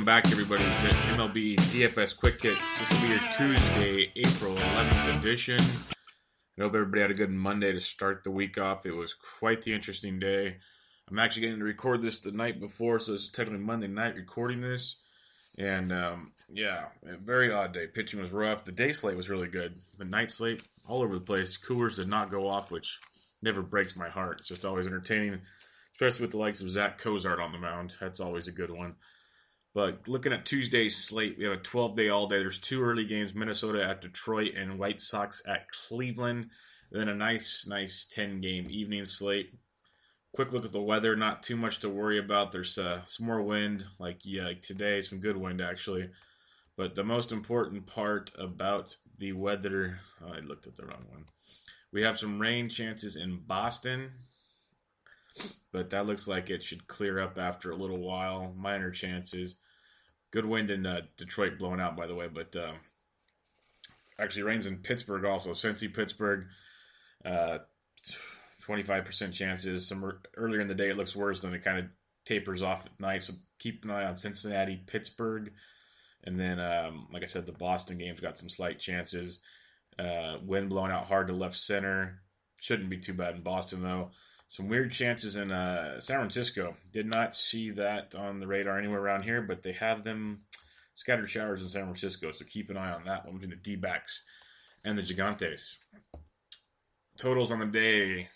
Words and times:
Welcome 0.00 0.22
back, 0.22 0.32
everybody, 0.32 0.64
to 0.64 0.96
MLB 1.12 1.56
DFS 1.56 2.18
Quick 2.18 2.40
Hits. 2.40 2.78
This 2.78 2.90
will 2.90 3.00
be 3.02 3.08
your 3.08 3.20
Tuesday, 3.36 4.10
April 4.16 4.54
11th 4.54 5.18
edition. 5.18 5.60
I 5.60 6.62
hope 6.62 6.74
everybody 6.74 7.02
had 7.02 7.10
a 7.10 7.14
good 7.14 7.30
Monday 7.30 7.70
to 7.72 7.80
start 7.80 8.24
the 8.24 8.30
week 8.30 8.56
off. 8.56 8.86
It 8.86 8.96
was 8.96 9.12
quite 9.12 9.60
the 9.60 9.74
interesting 9.74 10.18
day. 10.18 10.56
I'm 11.10 11.18
actually 11.18 11.42
getting 11.42 11.58
to 11.58 11.66
record 11.66 12.00
this 12.00 12.20
the 12.20 12.32
night 12.32 12.60
before, 12.60 12.98
so 12.98 13.12
it's 13.12 13.28
technically 13.28 13.62
Monday 13.62 13.88
night 13.88 14.14
recording 14.14 14.62
this. 14.62 15.02
And 15.58 15.92
um, 15.92 16.30
yeah, 16.50 16.86
very 17.22 17.52
odd 17.52 17.74
day. 17.74 17.86
Pitching 17.86 18.22
was 18.22 18.32
rough. 18.32 18.64
The 18.64 18.72
day 18.72 18.94
slate 18.94 19.18
was 19.18 19.28
really 19.28 19.48
good. 19.48 19.74
The 19.98 20.06
night 20.06 20.30
slate, 20.30 20.66
all 20.88 21.02
over 21.02 21.12
the 21.12 21.20
place. 21.20 21.58
Coolers 21.58 21.96
did 21.96 22.08
not 22.08 22.30
go 22.30 22.48
off, 22.48 22.72
which 22.72 23.00
never 23.42 23.60
breaks 23.60 23.98
my 23.98 24.08
heart. 24.08 24.38
It's 24.38 24.48
just 24.48 24.64
always 24.64 24.86
entertaining 24.86 25.40
especially 25.92 26.24
with 26.24 26.30
the 26.30 26.38
likes 26.38 26.62
of 26.62 26.70
Zach 26.70 26.96
Cozart 26.96 27.40
on 27.40 27.52
the 27.52 27.58
mound. 27.58 27.94
That's 28.00 28.20
always 28.20 28.48
a 28.48 28.52
good 28.52 28.70
one. 28.70 28.94
But 29.72 30.08
looking 30.08 30.32
at 30.32 30.46
Tuesday's 30.46 30.96
slate, 30.96 31.36
we 31.38 31.44
have 31.44 31.52
a 31.52 31.56
12 31.56 31.94
day 31.94 32.08
all 32.08 32.26
day. 32.26 32.38
There's 32.38 32.58
two 32.58 32.82
early 32.82 33.04
games 33.04 33.34
Minnesota 33.34 33.84
at 33.84 34.00
Detroit 34.00 34.54
and 34.56 34.78
White 34.78 35.00
Sox 35.00 35.42
at 35.46 35.68
Cleveland. 35.68 36.50
Then 36.90 37.08
a 37.08 37.14
nice, 37.14 37.66
nice 37.68 38.04
10 38.06 38.40
game 38.40 38.66
evening 38.68 39.04
slate. 39.04 39.54
Quick 40.34 40.52
look 40.52 40.64
at 40.64 40.72
the 40.72 40.82
weather, 40.82 41.16
not 41.16 41.42
too 41.42 41.56
much 41.56 41.80
to 41.80 41.88
worry 41.88 42.18
about. 42.18 42.52
There's 42.52 42.78
uh, 42.78 43.02
some 43.06 43.26
more 43.26 43.42
wind, 43.42 43.84
like 43.98 44.20
yeah, 44.24 44.44
like 44.44 44.62
today, 44.62 45.00
some 45.00 45.20
good 45.20 45.36
wind 45.36 45.60
actually. 45.60 46.10
But 46.76 46.94
the 46.94 47.04
most 47.04 47.30
important 47.30 47.86
part 47.86 48.32
about 48.38 48.96
the 49.18 49.32
weather, 49.32 49.98
oh, 50.24 50.32
I 50.32 50.40
looked 50.40 50.66
at 50.66 50.76
the 50.76 50.86
wrong 50.86 51.04
one. 51.10 51.26
We 51.92 52.02
have 52.02 52.18
some 52.18 52.40
rain 52.40 52.68
chances 52.68 53.16
in 53.16 53.40
Boston, 53.46 54.12
but 55.72 55.90
that 55.90 56.06
looks 56.06 56.28
like 56.28 56.48
it 56.48 56.62
should 56.62 56.86
clear 56.86 57.18
up 57.20 57.38
after 57.38 57.70
a 57.70 57.76
little 57.76 57.98
while. 57.98 58.54
Minor 58.56 58.90
chances. 58.90 59.56
Good 60.30 60.44
wind 60.44 60.70
in 60.70 60.86
uh, 60.86 61.02
Detroit 61.16 61.58
blowing 61.58 61.80
out, 61.80 61.96
by 61.96 62.06
the 62.06 62.14
way, 62.14 62.28
but 62.28 62.54
uh, 62.54 62.72
actually 64.18 64.44
rains 64.44 64.66
in 64.66 64.78
Pittsburgh 64.78 65.24
also. 65.24 65.50
Cincy, 65.50 65.92
Pittsburgh, 65.92 66.46
uh, 67.24 67.58
25% 68.68 69.32
chances. 69.32 69.86
Some 69.86 70.20
earlier 70.36 70.60
in 70.60 70.68
the 70.68 70.74
day 70.74 70.90
it 70.90 70.96
looks 70.96 71.16
worse, 71.16 71.42
then 71.42 71.54
it 71.54 71.64
kind 71.64 71.78
of 71.78 71.86
tapers 72.24 72.62
off 72.62 72.86
at 72.86 73.00
night. 73.00 73.22
So 73.22 73.34
keep 73.58 73.84
an 73.84 73.90
eye 73.90 74.04
on 74.04 74.14
Cincinnati, 74.14 74.80
Pittsburgh, 74.86 75.52
and 76.24 76.38
then 76.38 76.60
um, 76.60 77.08
like 77.12 77.22
I 77.22 77.26
said, 77.26 77.46
the 77.46 77.52
Boston 77.52 77.98
game's 77.98 78.20
got 78.20 78.38
some 78.38 78.48
slight 78.48 78.78
chances. 78.78 79.40
Uh, 79.98 80.36
wind 80.44 80.70
blowing 80.70 80.92
out 80.92 81.06
hard 81.06 81.26
to 81.26 81.32
left 81.32 81.56
center. 81.56 82.20
Shouldn't 82.60 82.90
be 82.90 82.98
too 82.98 83.14
bad 83.14 83.34
in 83.34 83.42
Boston 83.42 83.82
though. 83.82 84.10
Some 84.50 84.68
weird 84.68 84.90
chances 84.90 85.36
in 85.36 85.52
uh, 85.52 86.00
San 86.00 86.16
Francisco. 86.16 86.74
Did 86.90 87.06
not 87.06 87.36
see 87.36 87.70
that 87.70 88.16
on 88.16 88.38
the 88.38 88.48
radar 88.48 88.80
anywhere 88.80 88.98
around 88.98 89.22
here, 89.22 89.40
but 89.40 89.62
they 89.62 89.70
have 89.74 90.02
them 90.02 90.40
scattered 90.92 91.30
showers 91.30 91.62
in 91.62 91.68
San 91.68 91.84
Francisco, 91.84 92.32
so 92.32 92.44
keep 92.44 92.68
an 92.68 92.76
eye 92.76 92.90
on 92.90 93.04
that 93.04 93.24
one 93.24 93.34
between 93.34 93.50
the 93.50 93.62
D 93.62 93.76
backs 93.76 94.26
and 94.84 94.98
the 94.98 95.02
Gigantes. 95.02 95.84
Totals 97.16 97.52
on 97.52 97.60
the 97.60 97.66
day 97.66 98.26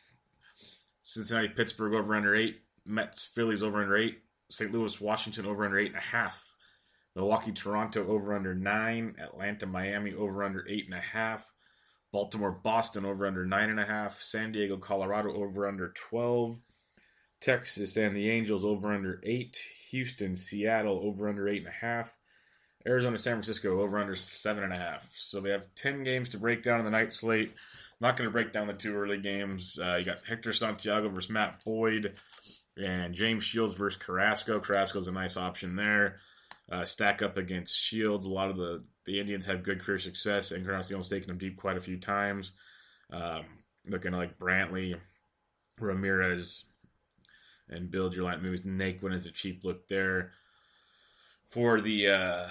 Cincinnati, 1.00 1.48
Pittsburgh 1.48 1.94
over 1.94 2.14
under 2.14 2.36
eight, 2.36 2.60
Mets, 2.86 3.26
Phillies 3.26 3.64
over 3.64 3.82
under 3.82 3.96
eight, 3.96 4.22
St. 4.50 4.70
Louis, 4.70 5.00
Washington 5.00 5.46
over 5.46 5.64
under 5.64 5.80
eight 5.80 5.88
and 5.88 5.96
a 5.96 6.00
half, 6.00 6.54
Milwaukee, 7.16 7.50
Toronto 7.50 8.06
over 8.06 8.36
under 8.36 8.54
nine, 8.54 9.16
Atlanta, 9.20 9.66
Miami 9.66 10.14
over 10.14 10.44
under 10.44 10.64
eight 10.68 10.84
and 10.84 10.94
a 10.94 11.00
half. 11.00 11.52
Baltimore, 12.14 12.52
Boston 12.52 13.04
over 13.04 13.26
under 13.26 13.44
nine 13.44 13.70
and 13.70 13.80
a 13.80 13.84
half. 13.84 14.12
San 14.12 14.52
Diego, 14.52 14.76
Colorado 14.76 15.34
over 15.34 15.66
under 15.66 15.88
twelve. 15.88 16.56
Texas 17.40 17.96
and 17.96 18.14
the 18.14 18.30
Angels 18.30 18.64
over 18.64 18.94
under 18.94 19.20
eight. 19.24 19.58
Houston, 19.90 20.36
Seattle 20.36 21.00
over 21.02 21.28
under 21.28 21.48
eight 21.48 21.66
and 21.66 21.66
a 21.66 21.70
half. 21.72 22.16
Arizona, 22.86 23.18
San 23.18 23.32
Francisco 23.32 23.80
over 23.80 23.98
under 23.98 24.14
seven 24.14 24.62
and 24.62 24.72
a 24.72 24.78
half. 24.78 25.10
So 25.10 25.40
we 25.40 25.50
have 25.50 25.66
ten 25.74 26.04
games 26.04 26.28
to 26.30 26.38
break 26.38 26.62
down 26.62 26.78
in 26.78 26.84
the 26.84 26.92
night 26.92 27.10
slate. 27.10 27.48
I'm 27.48 28.08
not 28.08 28.16
going 28.16 28.28
to 28.28 28.32
break 28.32 28.52
down 28.52 28.68
the 28.68 28.74
two 28.74 28.94
early 28.94 29.18
games. 29.18 29.80
Uh, 29.82 29.96
you 29.98 30.04
got 30.04 30.22
Hector 30.22 30.52
Santiago 30.52 31.08
versus 31.08 31.30
Matt 31.30 31.64
Boyd, 31.64 32.12
and 32.80 33.12
James 33.12 33.42
Shields 33.42 33.76
versus 33.76 34.00
Carrasco. 34.00 34.60
Carrasco's 34.60 35.08
a 35.08 35.12
nice 35.12 35.36
option 35.36 35.74
there. 35.74 36.20
Uh, 36.70 36.84
stack 36.84 37.20
up 37.20 37.36
against 37.36 37.78
Shields. 37.78 38.26
A 38.26 38.30
lot 38.30 38.50
of 38.50 38.56
the, 38.56 38.82
the 39.04 39.20
Indians 39.20 39.46
have 39.46 39.62
good 39.62 39.80
career 39.80 39.98
success, 39.98 40.50
and 40.50 40.66
Encarnacion's 40.66 41.10
taken 41.10 41.28
them 41.28 41.38
deep 41.38 41.56
quite 41.56 41.76
a 41.76 41.80
few 41.80 41.98
times. 41.98 42.52
Um, 43.12 43.44
looking 43.88 44.12
like 44.12 44.38
Brantley, 44.38 44.98
Ramirez, 45.78 46.64
and 47.68 47.90
build 47.90 48.14
your 48.14 48.24
line 48.24 48.42
moves. 48.42 48.66
Naquin 48.66 49.12
is 49.12 49.26
a 49.26 49.32
cheap 49.32 49.64
look 49.64 49.88
there. 49.88 50.32
For 51.46 51.80
the 51.80 52.08
uh, 52.08 52.46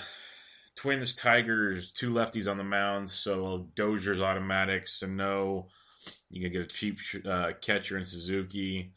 Twins, 0.75 1.15
Tigers, 1.15 1.91
two 1.91 2.13
lefties 2.13 2.49
on 2.49 2.57
the 2.57 2.63
mound, 2.63 3.09
so 3.09 3.67
Dozier's 3.75 4.21
automatic. 4.21 4.87
Sano, 4.87 5.67
you 6.29 6.41
can 6.41 6.51
get 6.51 6.61
a 6.61 6.67
cheap 6.67 6.99
uh, 7.27 7.53
catcher 7.61 7.97
in 7.97 8.03
Suzuki. 8.03 8.93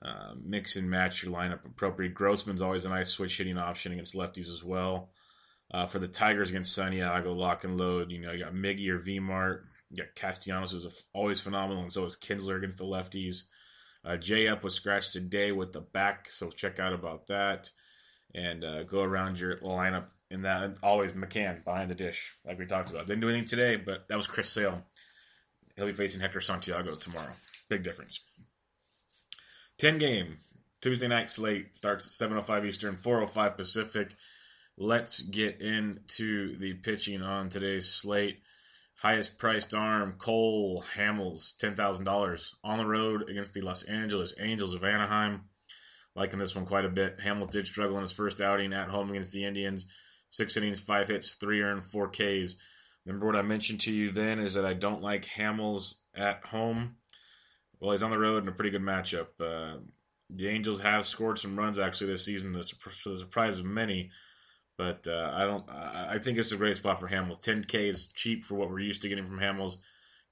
Uh, 0.00 0.34
mix 0.40 0.76
and 0.76 0.88
match 0.88 1.24
your 1.24 1.32
lineup 1.32 1.64
appropriate. 1.64 2.14
Grossman's 2.14 2.62
always 2.62 2.86
a 2.86 2.88
nice 2.88 3.10
switch 3.10 3.36
hitting 3.38 3.58
option 3.58 3.92
against 3.92 4.14
lefties 4.14 4.50
as 4.50 4.62
well. 4.62 5.10
Uh, 5.70 5.86
for 5.86 5.98
the 5.98 6.08
Tigers 6.08 6.50
against 6.50 6.74
Santiago, 6.74 7.32
lock 7.32 7.64
and 7.64 7.76
load. 7.76 8.10
You 8.10 8.20
know, 8.20 8.32
you 8.32 8.44
got 8.44 8.54
Miggy 8.54 8.88
or 8.88 8.98
Vmart. 8.98 9.62
You 9.90 10.04
got 10.04 10.14
Castellanos, 10.14 10.72
who's 10.72 11.08
always 11.12 11.40
phenomenal, 11.40 11.82
and 11.82 11.92
so 11.92 12.04
is 12.04 12.16
Kinsler 12.16 12.56
against 12.56 12.78
the 12.78 12.84
lefties. 12.84 13.48
Uh, 14.04 14.16
J 14.16 14.48
up 14.48 14.62
was 14.62 14.74
scratched 14.74 15.12
today 15.12 15.50
with 15.52 15.72
the 15.72 15.80
back, 15.80 16.28
so 16.28 16.50
check 16.50 16.78
out 16.78 16.92
about 16.92 17.26
that. 17.26 17.70
And 18.34 18.64
uh, 18.64 18.84
go 18.84 19.02
around 19.02 19.40
your 19.40 19.56
lineup 19.56 20.10
in 20.30 20.42
that. 20.42 20.76
Always 20.82 21.14
McCann 21.14 21.64
behind 21.64 21.90
the 21.90 21.94
dish, 21.94 22.34
like 22.44 22.58
we 22.58 22.66
talked 22.66 22.90
about. 22.90 23.06
Didn't 23.06 23.20
do 23.20 23.28
anything 23.28 23.48
today, 23.48 23.76
but 23.76 24.06
that 24.08 24.16
was 24.16 24.26
Chris 24.26 24.50
Sale. 24.50 24.82
He'll 25.76 25.86
be 25.86 25.92
facing 25.92 26.20
Hector 26.20 26.40
Santiago 26.40 26.94
tomorrow. 26.94 27.32
Big 27.68 27.82
difference. 27.82 28.24
10 29.78 29.98
game 29.98 30.38
Tuesday 30.80 31.06
night 31.06 31.28
slate 31.28 31.76
starts 31.76 32.08
at 32.08 32.28
7:05 32.28 32.64
Eastern, 32.64 32.96
4:05 32.96 33.56
Pacific. 33.56 34.12
Let's 34.76 35.22
get 35.22 35.60
into 35.60 36.56
the 36.56 36.74
pitching 36.74 37.22
on 37.22 37.48
today's 37.48 37.88
slate. 37.88 38.42
Highest 38.96 39.38
priced 39.38 39.74
arm 39.74 40.14
Cole 40.18 40.84
Hamels, 40.94 41.56
ten 41.56 41.76
thousand 41.76 42.06
dollars 42.06 42.56
on 42.64 42.78
the 42.78 42.86
road 42.86 43.30
against 43.30 43.54
the 43.54 43.60
Los 43.60 43.84
Angeles 43.84 44.34
Angels 44.40 44.74
of 44.74 44.82
Anaheim. 44.82 45.42
Liking 46.16 46.40
this 46.40 46.56
one 46.56 46.66
quite 46.66 46.84
a 46.84 46.88
bit. 46.88 47.18
Hamels 47.18 47.52
did 47.52 47.68
struggle 47.68 47.96
in 47.98 48.02
his 48.02 48.12
first 48.12 48.40
outing 48.40 48.72
at 48.72 48.88
home 48.88 49.10
against 49.10 49.32
the 49.32 49.44
Indians. 49.44 49.86
Six 50.28 50.56
innings, 50.56 50.80
five 50.80 51.06
hits, 51.06 51.36
three 51.36 51.62
earned, 51.62 51.84
four 51.84 52.08
Ks. 52.08 52.56
Remember 53.04 53.26
what 53.26 53.36
I 53.36 53.42
mentioned 53.42 53.80
to 53.82 53.92
you 53.92 54.10
then 54.10 54.40
is 54.40 54.54
that 54.54 54.66
I 54.66 54.74
don't 54.74 55.02
like 55.02 55.24
Hamels 55.24 56.00
at 56.16 56.44
home. 56.44 56.97
Well, 57.80 57.92
he's 57.92 58.02
on 58.02 58.10
the 58.10 58.18
road 58.18 58.42
in 58.42 58.48
a 58.48 58.52
pretty 58.52 58.70
good 58.70 58.82
matchup. 58.82 59.28
Uh, 59.40 59.78
the 60.30 60.48
Angels 60.48 60.80
have 60.80 61.06
scored 61.06 61.38
some 61.38 61.58
runs 61.58 61.78
actually 61.78 62.10
this 62.10 62.24
season, 62.24 62.52
to 62.52 62.58
the 62.58 63.16
surprise 63.16 63.58
of 63.58 63.64
many. 63.64 64.10
But 64.76 65.08
uh, 65.08 65.32
I 65.34 65.44
don't. 65.44 65.68
I 65.68 66.18
think 66.18 66.38
it's 66.38 66.52
a 66.52 66.56
great 66.56 66.76
spot 66.76 67.00
for 67.00 67.08
Hamels. 67.08 67.40
10K 67.44 67.74
is 67.88 68.12
cheap 68.12 68.44
for 68.44 68.54
what 68.54 68.70
we're 68.70 68.78
used 68.78 69.02
to 69.02 69.08
getting 69.08 69.26
from 69.26 69.40
Hamels. 69.40 69.78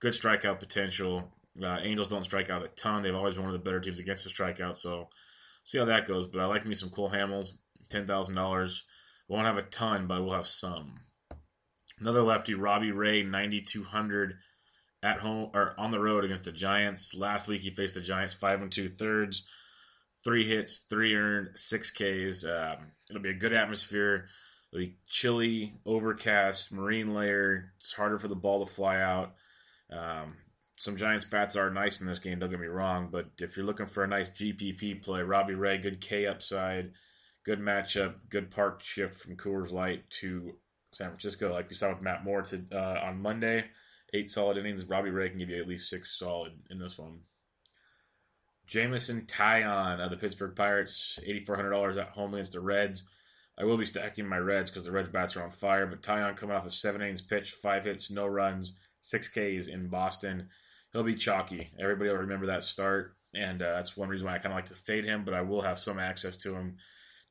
Good 0.00 0.12
strikeout 0.12 0.60
potential. 0.60 1.32
Uh, 1.60 1.78
Angels 1.82 2.08
don't 2.08 2.22
strike 2.22 2.48
out 2.48 2.64
a 2.64 2.68
ton. 2.68 3.02
They've 3.02 3.14
always 3.14 3.34
been 3.34 3.42
one 3.42 3.52
of 3.52 3.58
the 3.58 3.64
better 3.64 3.80
teams 3.80 3.98
against 3.98 4.22
the 4.22 4.30
strikeout. 4.30 4.76
So 4.76 5.08
see 5.64 5.78
how 5.78 5.84
that 5.86 6.06
goes. 6.06 6.28
But 6.28 6.42
I 6.42 6.46
like 6.46 6.64
me 6.64 6.74
some 6.74 6.90
Cole 6.90 7.10
Hamels. 7.10 7.58
Ten 7.88 8.06
thousand 8.06 8.36
dollars. 8.36 8.86
Won't 9.28 9.46
have 9.46 9.58
a 9.58 9.62
ton, 9.62 10.06
but 10.06 10.22
we'll 10.22 10.34
have 10.34 10.46
some. 10.46 11.00
Another 11.98 12.22
lefty, 12.22 12.54
Robbie 12.54 12.92
Ray, 12.92 13.24
ninety 13.24 13.60
two 13.60 13.82
hundred 13.82 14.34
at 15.06 15.18
home 15.20 15.50
or 15.54 15.72
on 15.78 15.90
the 15.90 16.00
road 16.00 16.24
against 16.24 16.44
the 16.44 16.52
Giants. 16.52 17.16
Last 17.16 17.46
week 17.46 17.60
he 17.60 17.70
faced 17.70 17.94
the 17.94 18.00
Giants 18.00 18.34
five 18.34 18.60
and 18.60 18.72
two 18.72 18.88
thirds, 18.88 19.46
three 20.24 20.46
hits, 20.46 20.88
three 20.90 21.14
earned, 21.14 21.50
six 21.54 21.92
Ks. 21.92 22.44
Um, 22.44 22.88
it'll 23.08 23.22
be 23.22 23.30
a 23.30 23.34
good 23.34 23.52
atmosphere. 23.52 24.26
It'll 24.72 24.84
be 24.84 24.96
chilly, 25.06 25.74
overcast, 25.86 26.72
marine 26.72 27.14
layer. 27.14 27.72
It's 27.76 27.94
harder 27.94 28.18
for 28.18 28.26
the 28.26 28.34
ball 28.34 28.66
to 28.66 28.70
fly 28.70 29.00
out. 29.00 29.34
Um, 29.92 30.34
some 30.74 30.96
Giants 30.96 31.24
bats 31.24 31.54
are 31.54 31.70
nice 31.70 32.00
in 32.00 32.08
this 32.08 32.18
game. 32.18 32.40
Don't 32.40 32.50
get 32.50 32.58
me 32.58 32.66
wrong, 32.66 33.08
but 33.10 33.26
if 33.40 33.56
you're 33.56 33.64
looking 33.64 33.86
for 33.86 34.02
a 34.02 34.08
nice 34.08 34.30
GPP 34.30 35.04
play, 35.04 35.22
Robbie 35.22 35.54
Ray, 35.54 35.78
good 35.78 36.00
K 36.00 36.26
upside, 36.26 36.90
good 37.44 37.60
matchup, 37.60 38.14
good 38.28 38.50
park 38.50 38.82
shift 38.82 39.14
from 39.14 39.36
Coors 39.36 39.72
Light 39.72 40.10
to 40.20 40.56
San 40.90 41.10
Francisco, 41.10 41.52
like 41.52 41.68
we 41.68 41.76
saw 41.76 41.90
with 41.90 42.02
Matt 42.02 42.24
Moore 42.24 42.42
to, 42.42 42.60
uh, 42.72 43.00
on 43.04 43.22
Monday. 43.22 43.66
Eight 44.12 44.28
solid 44.28 44.56
innings. 44.56 44.84
Robbie 44.84 45.10
Ray 45.10 45.28
can 45.28 45.38
give 45.38 45.50
you 45.50 45.60
at 45.60 45.68
least 45.68 45.90
six 45.90 46.18
solid 46.18 46.52
in 46.70 46.78
this 46.78 46.98
one. 46.98 47.20
Jameson 48.66 49.22
Taillon 49.22 50.00
of 50.00 50.10
the 50.10 50.16
Pittsburgh 50.16 50.56
Pirates, 50.56 51.20
$8,400 51.26 52.00
at 52.00 52.08
home 52.08 52.34
against 52.34 52.52
the 52.52 52.60
Reds. 52.60 53.08
I 53.58 53.64
will 53.64 53.78
be 53.78 53.84
stacking 53.84 54.26
my 54.26 54.38
Reds 54.38 54.70
because 54.70 54.84
the 54.84 54.92
Reds 54.92 55.08
bats 55.08 55.36
are 55.36 55.42
on 55.42 55.50
fire, 55.50 55.86
but 55.86 56.02
Taillon 56.02 56.36
coming 56.36 56.56
off 56.56 56.66
a 56.66 56.70
seven 56.70 57.00
innings 57.00 57.22
pitch, 57.22 57.52
five 57.52 57.84
hits, 57.84 58.10
no 58.10 58.26
runs, 58.26 58.78
six 59.00 59.28
Ks 59.28 59.68
in 59.68 59.88
Boston 59.88 60.48
he'll 60.96 61.04
be 61.04 61.14
chalky. 61.14 61.70
Everybody 61.78 62.10
will 62.10 62.18
remember 62.18 62.46
that 62.46 62.62
start, 62.62 63.12
and 63.34 63.60
uh, 63.60 63.76
that's 63.76 63.96
one 63.96 64.08
reason 64.08 64.26
why 64.26 64.34
I 64.34 64.38
kind 64.38 64.52
of 64.52 64.56
like 64.56 64.66
to 64.66 64.74
fade 64.74 65.04
him. 65.04 65.24
But 65.24 65.34
I 65.34 65.42
will 65.42 65.60
have 65.60 65.78
some 65.78 65.98
access 65.98 66.38
to 66.38 66.54
him, 66.54 66.76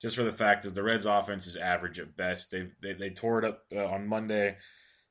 just 0.02 0.16
for 0.16 0.24
the 0.24 0.32
fact 0.32 0.66
is 0.66 0.74
the 0.74 0.84
Reds' 0.84 1.06
offense 1.06 1.48
is 1.48 1.58
average 1.58 2.00
at 2.00 2.16
best. 2.16 2.52
They 2.52 2.68
they, 2.82 2.94
they 2.94 3.10
tore 3.10 3.40
it 3.40 3.46
up 3.46 3.64
uh, 3.76 3.86
on 3.86 4.08
Monday, 4.08 4.58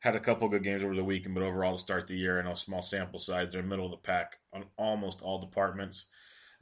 had 0.05 0.17
a 0.17 0.21
couple 0.21 0.47
good 0.49 0.63
games 0.63 0.85
over 0.85 0.95
the 0.95 1.03
weekend, 1.03 1.35
but 1.35 1.43
overall 1.43 1.73
to 1.73 1.79
start 1.79 2.07
the 2.07 2.17
year, 2.17 2.39
in 2.39 2.47
a 2.47 2.55
small 2.55 2.83
sample 2.83 3.19
size, 3.19 3.51
they're 3.51 3.63
middle 3.63 3.87
of 3.87 3.91
the 3.91 3.97
pack 3.97 4.37
on 4.53 4.65
almost 4.77 5.23
all 5.23 5.39
departments: 5.39 6.11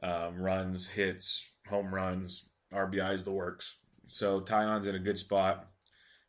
um, 0.03 0.41
runs, 0.41 0.89
hits, 0.89 1.59
home 1.67 1.93
runs, 1.93 2.55
RBIs, 2.73 3.25
the 3.25 3.33
works. 3.33 3.81
So 4.07 4.41
Taillon's 4.41 4.87
in 4.87 4.95
a 4.95 5.01
good 5.01 5.19
spot, 5.19 5.67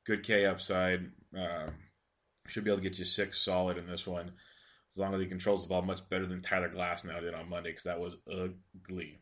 good 0.05 0.23
K 0.23 0.47
upside. 0.47 1.11
Uh, 1.37 1.67
should 2.47 2.63
be 2.63 2.71
able 2.71 2.81
to 2.81 2.89
get 2.89 2.99
you 2.99 3.05
six 3.05 3.37
solid 3.37 3.77
in 3.77 3.87
this 3.87 4.05
one 4.05 4.31
as 4.91 4.99
long 4.99 5.13
as 5.13 5.21
he 5.21 5.27
controls 5.27 5.63
the 5.63 5.69
ball 5.69 5.81
much 5.81 6.07
better 6.09 6.25
than 6.25 6.41
Tyler 6.41 6.69
Glasnow 6.69 7.19
did 7.21 7.33
on 7.33 7.49
Monday 7.49 7.69
because 7.69 7.85
that 7.85 7.99
was 7.99 8.21
ugly. 8.27 9.19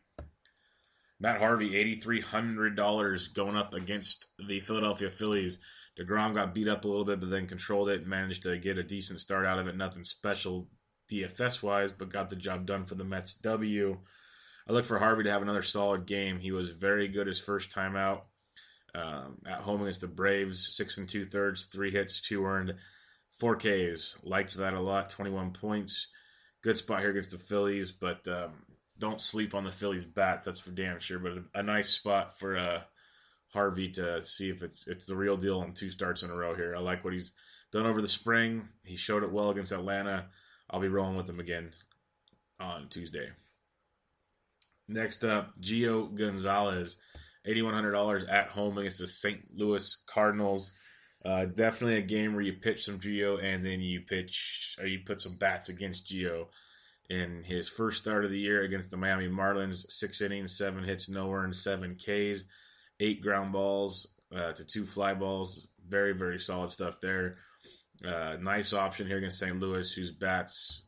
Matt 1.18 1.38
Harvey, 1.38 1.70
$8,300 1.70 3.34
going 3.34 3.56
up 3.56 3.74
against 3.74 4.34
the 4.48 4.58
Philadelphia 4.58 5.08
Phillies. 5.08 5.62
DeGrom 5.98 6.34
got 6.34 6.54
beat 6.54 6.68
up 6.68 6.84
a 6.84 6.88
little 6.88 7.04
bit, 7.04 7.20
but 7.20 7.30
then 7.30 7.46
controlled 7.46 7.88
it 7.88 8.00
and 8.00 8.08
managed 8.08 8.44
to 8.44 8.58
get 8.58 8.78
a 8.78 8.82
decent 8.82 9.20
start 9.20 9.44
out 9.44 9.58
of 9.58 9.68
it. 9.68 9.76
Nothing 9.76 10.04
special 10.04 10.68
DFS 11.10 11.62
wise, 11.62 11.92
but 11.92 12.08
got 12.08 12.30
the 12.30 12.36
job 12.36 12.66
done 12.66 12.84
for 12.84 12.94
the 12.94 13.04
Mets 13.04 13.38
W. 13.40 13.98
I 14.68 14.72
look 14.72 14.84
for 14.84 14.98
Harvey 14.98 15.24
to 15.24 15.30
have 15.30 15.42
another 15.42 15.62
solid 15.62 16.06
game. 16.06 16.38
He 16.38 16.52
was 16.52 16.70
very 16.70 17.08
good 17.08 17.26
his 17.26 17.40
first 17.40 17.72
time 17.72 17.96
out 17.96 18.26
um, 18.94 19.38
at 19.46 19.60
home 19.60 19.82
against 19.82 20.00
the 20.00 20.08
Braves. 20.08 20.74
Six 20.76 20.98
and 20.98 21.08
two 21.08 21.24
thirds, 21.24 21.66
three 21.66 21.90
hits, 21.90 22.26
two 22.26 22.44
earned. 22.44 22.74
4Ks. 23.40 24.28
Liked 24.28 24.56
that 24.58 24.74
a 24.74 24.80
lot. 24.80 25.10
21 25.10 25.52
points. 25.52 26.08
Good 26.62 26.76
spot 26.76 27.00
here 27.00 27.10
against 27.10 27.32
the 27.32 27.38
Phillies, 27.38 27.90
but 27.90 28.26
um, 28.28 28.52
don't 28.98 29.20
sleep 29.20 29.54
on 29.54 29.64
the 29.64 29.70
Phillies 29.70 30.04
bats. 30.04 30.44
That's 30.44 30.60
for 30.60 30.70
damn 30.70 31.00
sure. 31.00 31.18
But 31.18 31.32
a, 31.32 31.60
a 31.60 31.62
nice 31.62 31.88
spot 31.88 32.38
for 32.38 32.56
uh, 32.56 32.82
Harvey 33.52 33.90
to 33.92 34.22
see 34.22 34.50
if 34.50 34.62
it's 34.62 34.88
it's 34.88 35.06
the 35.06 35.16
real 35.16 35.36
deal 35.36 35.60
on 35.60 35.72
two 35.72 35.90
starts 35.90 36.22
in 36.22 36.30
a 36.30 36.34
row 36.34 36.54
here. 36.54 36.74
I 36.74 36.80
like 36.80 37.04
what 37.04 37.12
he's 37.12 37.34
done 37.70 37.86
over 37.86 38.00
the 38.00 38.08
spring. 38.08 38.68
He 38.84 38.96
showed 38.96 39.24
it 39.24 39.32
well 39.32 39.50
against 39.50 39.72
Atlanta. 39.72 40.26
I'll 40.70 40.80
be 40.80 40.88
rolling 40.88 41.16
with 41.16 41.28
him 41.28 41.40
again 41.40 41.70
on 42.58 42.88
Tuesday. 42.88 43.28
Next 44.88 45.24
up, 45.24 45.58
Gio 45.60 46.14
Gonzalez, 46.14 47.00
$8,100 47.46 48.30
at 48.30 48.48
home 48.48 48.78
against 48.78 48.98
the 48.98 49.06
St. 49.06 49.40
Louis 49.54 50.04
Cardinals. 50.06 50.78
Uh, 51.24 51.46
definitely 51.46 51.96
a 51.96 52.02
game 52.02 52.32
where 52.32 52.42
you 52.42 52.54
pitch 52.54 52.84
some 52.84 52.98
Gio 52.98 53.42
and 53.42 53.64
then 53.64 53.80
you 53.80 54.00
pitch 54.00 54.76
or 54.80 54.86
you 54.86 55.00
put 55.04 55.20
some 55.20 55.36
bats 55.36 55.68
against 55.68 56.08
Gio. 56.08 56.46
In 57.08 57.42
his 57.44 57.68
first 57.68 58.00
start 58.00 58.24
of 58.24 58.30
the 58.30 58.38
year 58.38 58.62
against 58.62 58.90
the 58.90 58.96
Miami 58.96 59.28
Marlins, 59.28 59.84
six 59.90 60.20
innings, 60.20 60.56
seven 60.56 60.82
hits, 60.82 61.10
no 61.10 61.30
earned, 61.32 61.54
seven 61.54 61.96
Ks, 61.96 62.48
eight 63.02 63.20
ground 63.20 63.52
balls 63.52 64.14
uh, 64.34 64.52
to 64.52 64.64
two 64.64 64.84
fly 64.84 65.14
balls. 65.14 65.68
Very, 65.86 66.12
very 66.12 66.38
solid 66.38 66.70
stuff 66.70 67.00
there. 67.00 67.34
Uh, 68.06 68.36
nice 68.40 68.72
option 68.72 69.06
here 69.06 69.18
against 69.18 69.38
St. 69.38 69.58
Louis, 69.58 69.92
whose 69.92 70.12
bats 70.12 70.86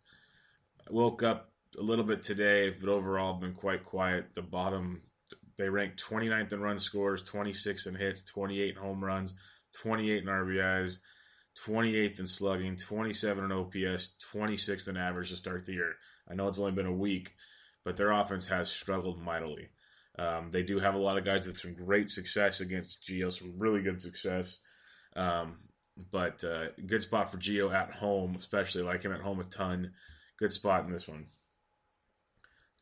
woke 0.91 1.23
up 1.23 1.51
a 1.79 1.83
little 1.83 2.05
bit 2.05 2.23
today, 2.23 2.71
but 2.71 2.89
overall 2.89 3.35
been 3.35 3.55
quite 3.55 3.83
quiet. 3.83 4.35
The 4.35 4.43
bottom, 4.43 5.03
they 5.57 5.69
ranked 5.69 6.03
29th 6.03 6.53
in 6.53 6.61
run 6.61 6.79
scores, 6.79 7.23
26 7.23 7.87
in 7.87 7.95
hits, 7.95 8.25
28 8.25 8.77
home 8.77 9.05
runs. 9.05 9.37
28 9.75 10.23
in 10.23 10.29
RBIs, 10.29 10.99
28th 11.67 12.21
in 12.21 12.27
slugging, 12.27 12.77
27 12.77 13.45
in 13.45 13.53
OPS, 13.53 14.17
26th 14.33 14.89
in 14.89 14.97
average 14.97 15.31
to 15.31 15.37
start 15.37 15.67
the 15.67 15.73
year. 15.73 15.95
I 16.31 16.35
know 16.35 16.49
it's 16.49 16.59
only 16.59 16.73
been 16.73 16.87
a 16.87 16.93
week, 16.93 17.33
but 17.85 17.97
their 17.97 18.13
offense 18.13 18.49
has 18.49 18.71
struggled 18.71 19.21
mightily. 19.21 19.69
Um, 20.19 20.51
they 20.51 20.63
do 20.63 20.79
have 20.79 20.95
a 20.95 20.99
lot 20.99 21.19
of 21.19 21.25
guys 21.25 21.47
with 21.47 21.57
some 21.57 21.75
great 21.75 22.09
success 22.09 22.61
against 22.61 23.03
Gio, 23.03 23.33
some 23.33 23.59
really 23.59 23.83
good 23.83 24.01
success. 24.01 24.61
Um, 25.17 25.59
but 26.11 26.43
uh, 26.45 26.67
good 26.87 27.03
spot 27.03 27.31
for 27.31 27.39
Gio 27.39 27.73
at 27.73 27.93
home, 27.93 28.35
especially 28.35 28.83
like 28.83 29.03
him 29.03 29.13
at 29.13 29.21
home 29.21 29.41
a 29.41 29.45
ton. 29.45 29.93
Good 30.39 30.53
spot 30.53 30.85
in 30.85 30.93
this 30.93 31.09
one. 31.09 31.27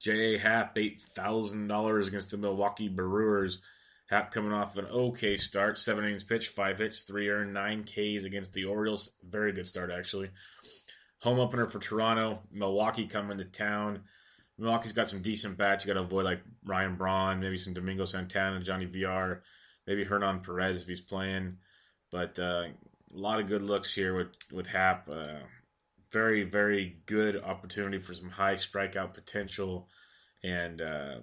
J.A. 0.01 0.39
Happ, 0.39 0.75
$8,000 0.75 2.09
against 2.09 2.31
the 2.33 2.37
Milwaukee 2.37 2.89
Brewers. 2.89 3.63
Happ 4.11 4.31
coming 4.33 4.53
off 4.53 4.77
an 4.77 4.87
okay 4.87 5.37
start, 5.37 5.79
seven 5.79 6.05
innings 6.05 6.25
pitched, 6.25 6.51
five 6.51 6.79
hits, 6.79 7.03
three 7.03 7.31
earned, 7.31 7.55
nine 7.55 7.85
Ks 7.85 8.25
against 8.25 8.53
the 8.53 8.65
Orioles. 8.65 9.17
Very 9.23 9.53
good 9.53 9.65
start, 9.65 9.91
actually. 9.91 10.31
Home 11.23 11.39
opener 11.39 11.67
for 11.67 11.79
Toronto. 11.79 12.43
Milwaukee 12.51 13.07
coming 13.07 13.39
to 13.39 13.45
town. 13.45 14.03
Milwaukee's 14.63 14.93
got 14.93 15.09
some 15.09 15.23
decent 15.23 15.59
bats. 15.59 15.85
You 15.85 15.93
got 15.93 15.99
to 15.99 16.07
avoid 16.07 16.25
like 16.25 16.41
Ryan 16.65 16.95
Braun, 16.95 17.41
maybe 17.41 17.57
some 17.57 17.75
Domingo 17.75 18.05
Santana, 18.05 18.61
Johnny 18.61 18.87
VR, 18.87 19.41
maybe 19.89 20.05
Hernan 20.05 20.41
Perez 20.41 20.83
if 20.83 20.87
he's 20.87 21.01
playing. 21.01 21.57
But 22.13 22.39
uh, 22.39 22.67
a 23.13 23.19
lot 23.19 23.41
of 23.41 23.49
good 23.49 23.63
looks 23.63 23.93
here 23.93 24.17
with 24.17 24.29
with 24.53 24.69
Happ. 24.69 25.09
Uh, 25.11 25.25
very 26.13 26.45
very 26.45 26.99
good 27.07 27.43
opportunity 27.43 27.99
for 27.99 28.15
some 28.15 28.31
high 28.31 28.55
strikeout 28.55 29.15
potential, 29.15 29.89
and 30.45 30.81
uh, 30.81 31.17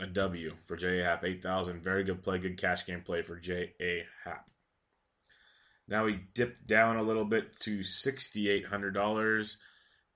a 0.00 0.06
W 0.06 0.54
for 0.64 0.76
J.A. 0.76 1.04
Happ, 1.04 1.24
8,000. 1.24 1.82
Very 1.82 2.02
good 2.02 2.22
play, 2.22 2.38
good 2.38 2.60
cash 2.60 2.86
game 2.86 3.02
play 3.02 3.22
for 3.22 3.36
J.A. 3.36 4.04
Happ. 4.24 4.50
Now 5.86 6.06
we 6.06 6.20
dip 6.34 6.66
down 6.66 6.96
a 6.96 7.02
little 7.02 7.24
bit 7.24 7.56
to 7.60 7.80
$6,800. 7.80 9.56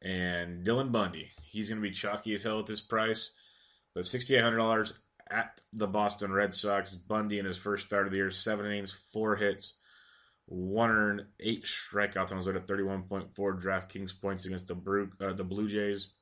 And 0.02 0.66
Dylan 0.66 0.90
Bundy, 0.90 1.30
he's 1.44 1.70
going 1.70 1.80
to 1.80 1.88
be 1.88 1.94
chalky 1.94 2.34
as 2.34 2.42
hell 2.42 2.58
at 2.58 2.66
this 2.66 2.80
price. 2.80 3.32
But 3.94 4.04
$6,800 4.04 4.98
at 5.30 5.60
the 5.72 5.86
Boston 5.86 6.32
Red 6.32 6.54
Sox. 6.54 6.94
Bundy 6.94 7.38
in 7.38 7.44
his 7.44 7.58
first 7.58 7.86
start 7.86 8.06
of 8.06 8.12
the 8.12 8.18
year, 8.18 8.30
seven 8.30 8.66
innings, 8.66 8.92
four 9.12 9.36
hits, 9.36 9.78
one 10.46 10.90
earned, 10.90 11.26
eight 11.40 11.64
strikeouts 11.64 12.30
on 12.30 12.38
his 12.38 12.46
way 12.46 12.54
to 12.54 12.60
31.4 12.60 13.32
DraftKings 13.34 14.20
points 14.20 14.44
against 14.44 14.68
the, 14.68 15.08
uh, 15.20 15.32
the 15.32 15.44
Blue 15.44 15.68
Jays. 15.68 16.14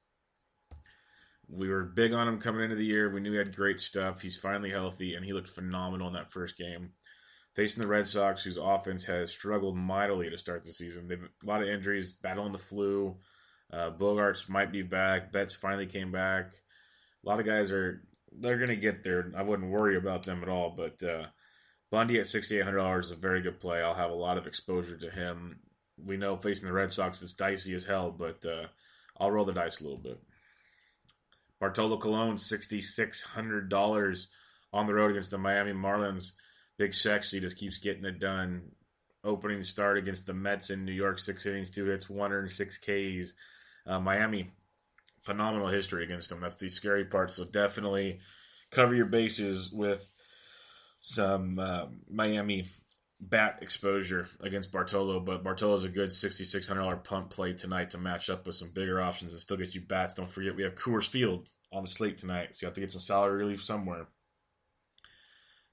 We 1.48 1.68
were 1.68 1.84
big 1.84 2.12
on 2.12 2.28
him 2.28 2.38
coming 2.38 2.62
into 2.62 2.76
the 2.76 2.84
year. 2.84 3.10
We 3.10 3.20
knew 3.20 3.32
he 3.32 3.38
had 3.38 3.56
great 3.56 3.80
stuff. 3.80 4.20
He's 4.20 4.38
finally 4.38 4.70
healthy, 4.70 5.14
and 5.14 5.24
he 5.24 5.32
looked 5.32 5.48
phenomenal 5.48 6.06
in 6.06 6.14
that 6.14 6.30
first 6.30 6.56
game. 6.56 6.90
Facing 7.56 7.82
the 7.82 7.88
Red 7.88 8.06
Sox, 8.06 8.44
whose 8.44 8.56
offense 8.56 9.04
has 9.06 9.32
struggled 9.32 9.76
mightily 9.76 10.28
to 10.28 10.38
start 10.38 10.62
the 10.62 10.70
season. 10.70 11.08
They've 11.08 11.18
a 11.20 11.46
lot 11.46 11.62
of 11.62 11.68
injuries, 11.68 12.12
battling 12.12 12.52
the 12.52 12.58
flu. 12.58 13.16
Uh, 13.72 13.90
Bogaerts 13.90 14.48
might 14.48 14.72
be 14.72 14.82
back. 14.82 15.32
Betts 15.32 15.54
finally 15.54 15.86
came 15.86 16.10
back. 16.10 16.50
A 17.24 17.28
lot 17.28 17.40
of 17.40 17.46
guys 17.46 17.70
are 17.70 18.02
they're 18.32 18.56
going 18.56 18.68
to 18.68 18.76
get 18.76 19.04
there. 19.04 19.32
I 19.36 19.42
wouldn't 19.42 19.70
worry 19.70 19.96
about 19.96 20.22
them 20.24 20.42
at 20.42 20.48
all. 20.48 20.74
But 20.76 21.02
uh, 21.02 21.26
Bundy 21.90 22.18
at 22.18 22.26
sixty 22.26 22.58
eight 22.58 22.64
hundred 22.64 22.78
dollars 22.78 23.06
is 23.06 23.12
a 23.12 23.20
very 23.20 23.40
good 23.42 23.60
play. 23.60 23.82
I'll 23.82 23.94
have 23.94 24.10
a 24.10 24.14
lot 24.14 24.38
of 24.38 24.46
exposure 24.46 24.96
to 24.96 25.10
him. 25.10 25.60
we 26.04 26.16
know 26.16 26.36
facing 26.36 26.68
the 26.68 26.74
Red 26.74 26.92
Sox 26.92 27.22
it's 27.22 27.34
dicey 27.34 27.74
as 27.74 27.84
hell, 27.84 28.10
but 28.10 28.44
uh, 28.44 28.66
I'll 29.18 29.30
roll 29.30 29.44
the 29.44 29.52
dice 29.52 29.80
a 29.80 29.84
little 29.84 30.02
bit. 30.02 30.20
Bartolo 31.60 31.98
Colon, 31.98 32.38
sixty 32.38 32.80
six 32.80 33.22
hundred 33.22 33.68
dollars 33.68 34.32
on 34.72 34.86
the 34.86 34.94
road 34.94 35.10
against 35.10 35.30
the 35.30 35.38
Miami 35.38 35.72
Marlins. 35.72 36.36
Big 36.78 36.94
Sexy 36.94 37.40
just 37.40 37.58
keeps 37.58 37.78
getting 37.78 38.04
it 38.04 38.18
done. 38.18 38.62
Opening 39.22 39.60
start 39.60 39.98
against 39.98 40.26
the 40.26 40.32
Mets 40.32 40.70
in 40.70 40.86
New 40.86 40.92
York, 40.92 41.18
six 41.18 41.44
innings, 41.44 41.70
two 41.70 41.84
hits, 41.84 42.08
106 42.08 42.78
Ks. 42.78 43.34
Uh, 43.86 44.00
Miami, 44.00 44.50
phenomenal 45.22 45.68
history 45.68 46.04
against 46.04 46.30
them. 46.30 46.40
That's 46.40 46.56
the 46.56 46.68
scary 46.68 47.04
part. 47.04 47.30
So 47.30 47.44
definitely 47.44 48.18
cover 48.70 48.94
your 48.94 49.06
bases 49.06 49.72
with 49.72 50.06
some 51.00 51.58
uh, 51.58 51.86
Miami 52.10 52.66
bat 53.20 53.58
exposure 53.62 54.28
against 54.40 54.72
Bartolo, 54.72 55.20
but 55.20 55.44
Bartolo's 55.44 55.84
a 55.84 55.88
good 55.88 56.08
$6,600 56.08 57.04
punt 57.04 57.30
play 57.30 57.52
tonight 57.52 57.90
to 57.90 57.98
match 57.98 58.30
up 58.30 58.46
with 58.46 58.54
some 58.54 58.70
bigger 58.74 59.00
options 59.00 59.32
and 59.32 59.40
still 59.40 59.56
get 59.56 59.74
you 59.74 59.82
bats. 59.82 60.14
Don't 60.14 60.28
forget, 60.28 60.56
we 60.56 60.62
have 60.62 60.74
Coors 60.74 61.08
Field 61.08 61.46
on 61.72 61.82
the 61.82 61.88
slate 61.88 62.18
tonight, 62.18 62.54
so 62.54 62.64
you 62.64 62.68
have 62.68 62.74
to 62.74 62.80
get 62.80 62.90
some 62.90 63.00
salary 63.00 63.38
relief 63.38 63.62
somewhere. 63.62 64.06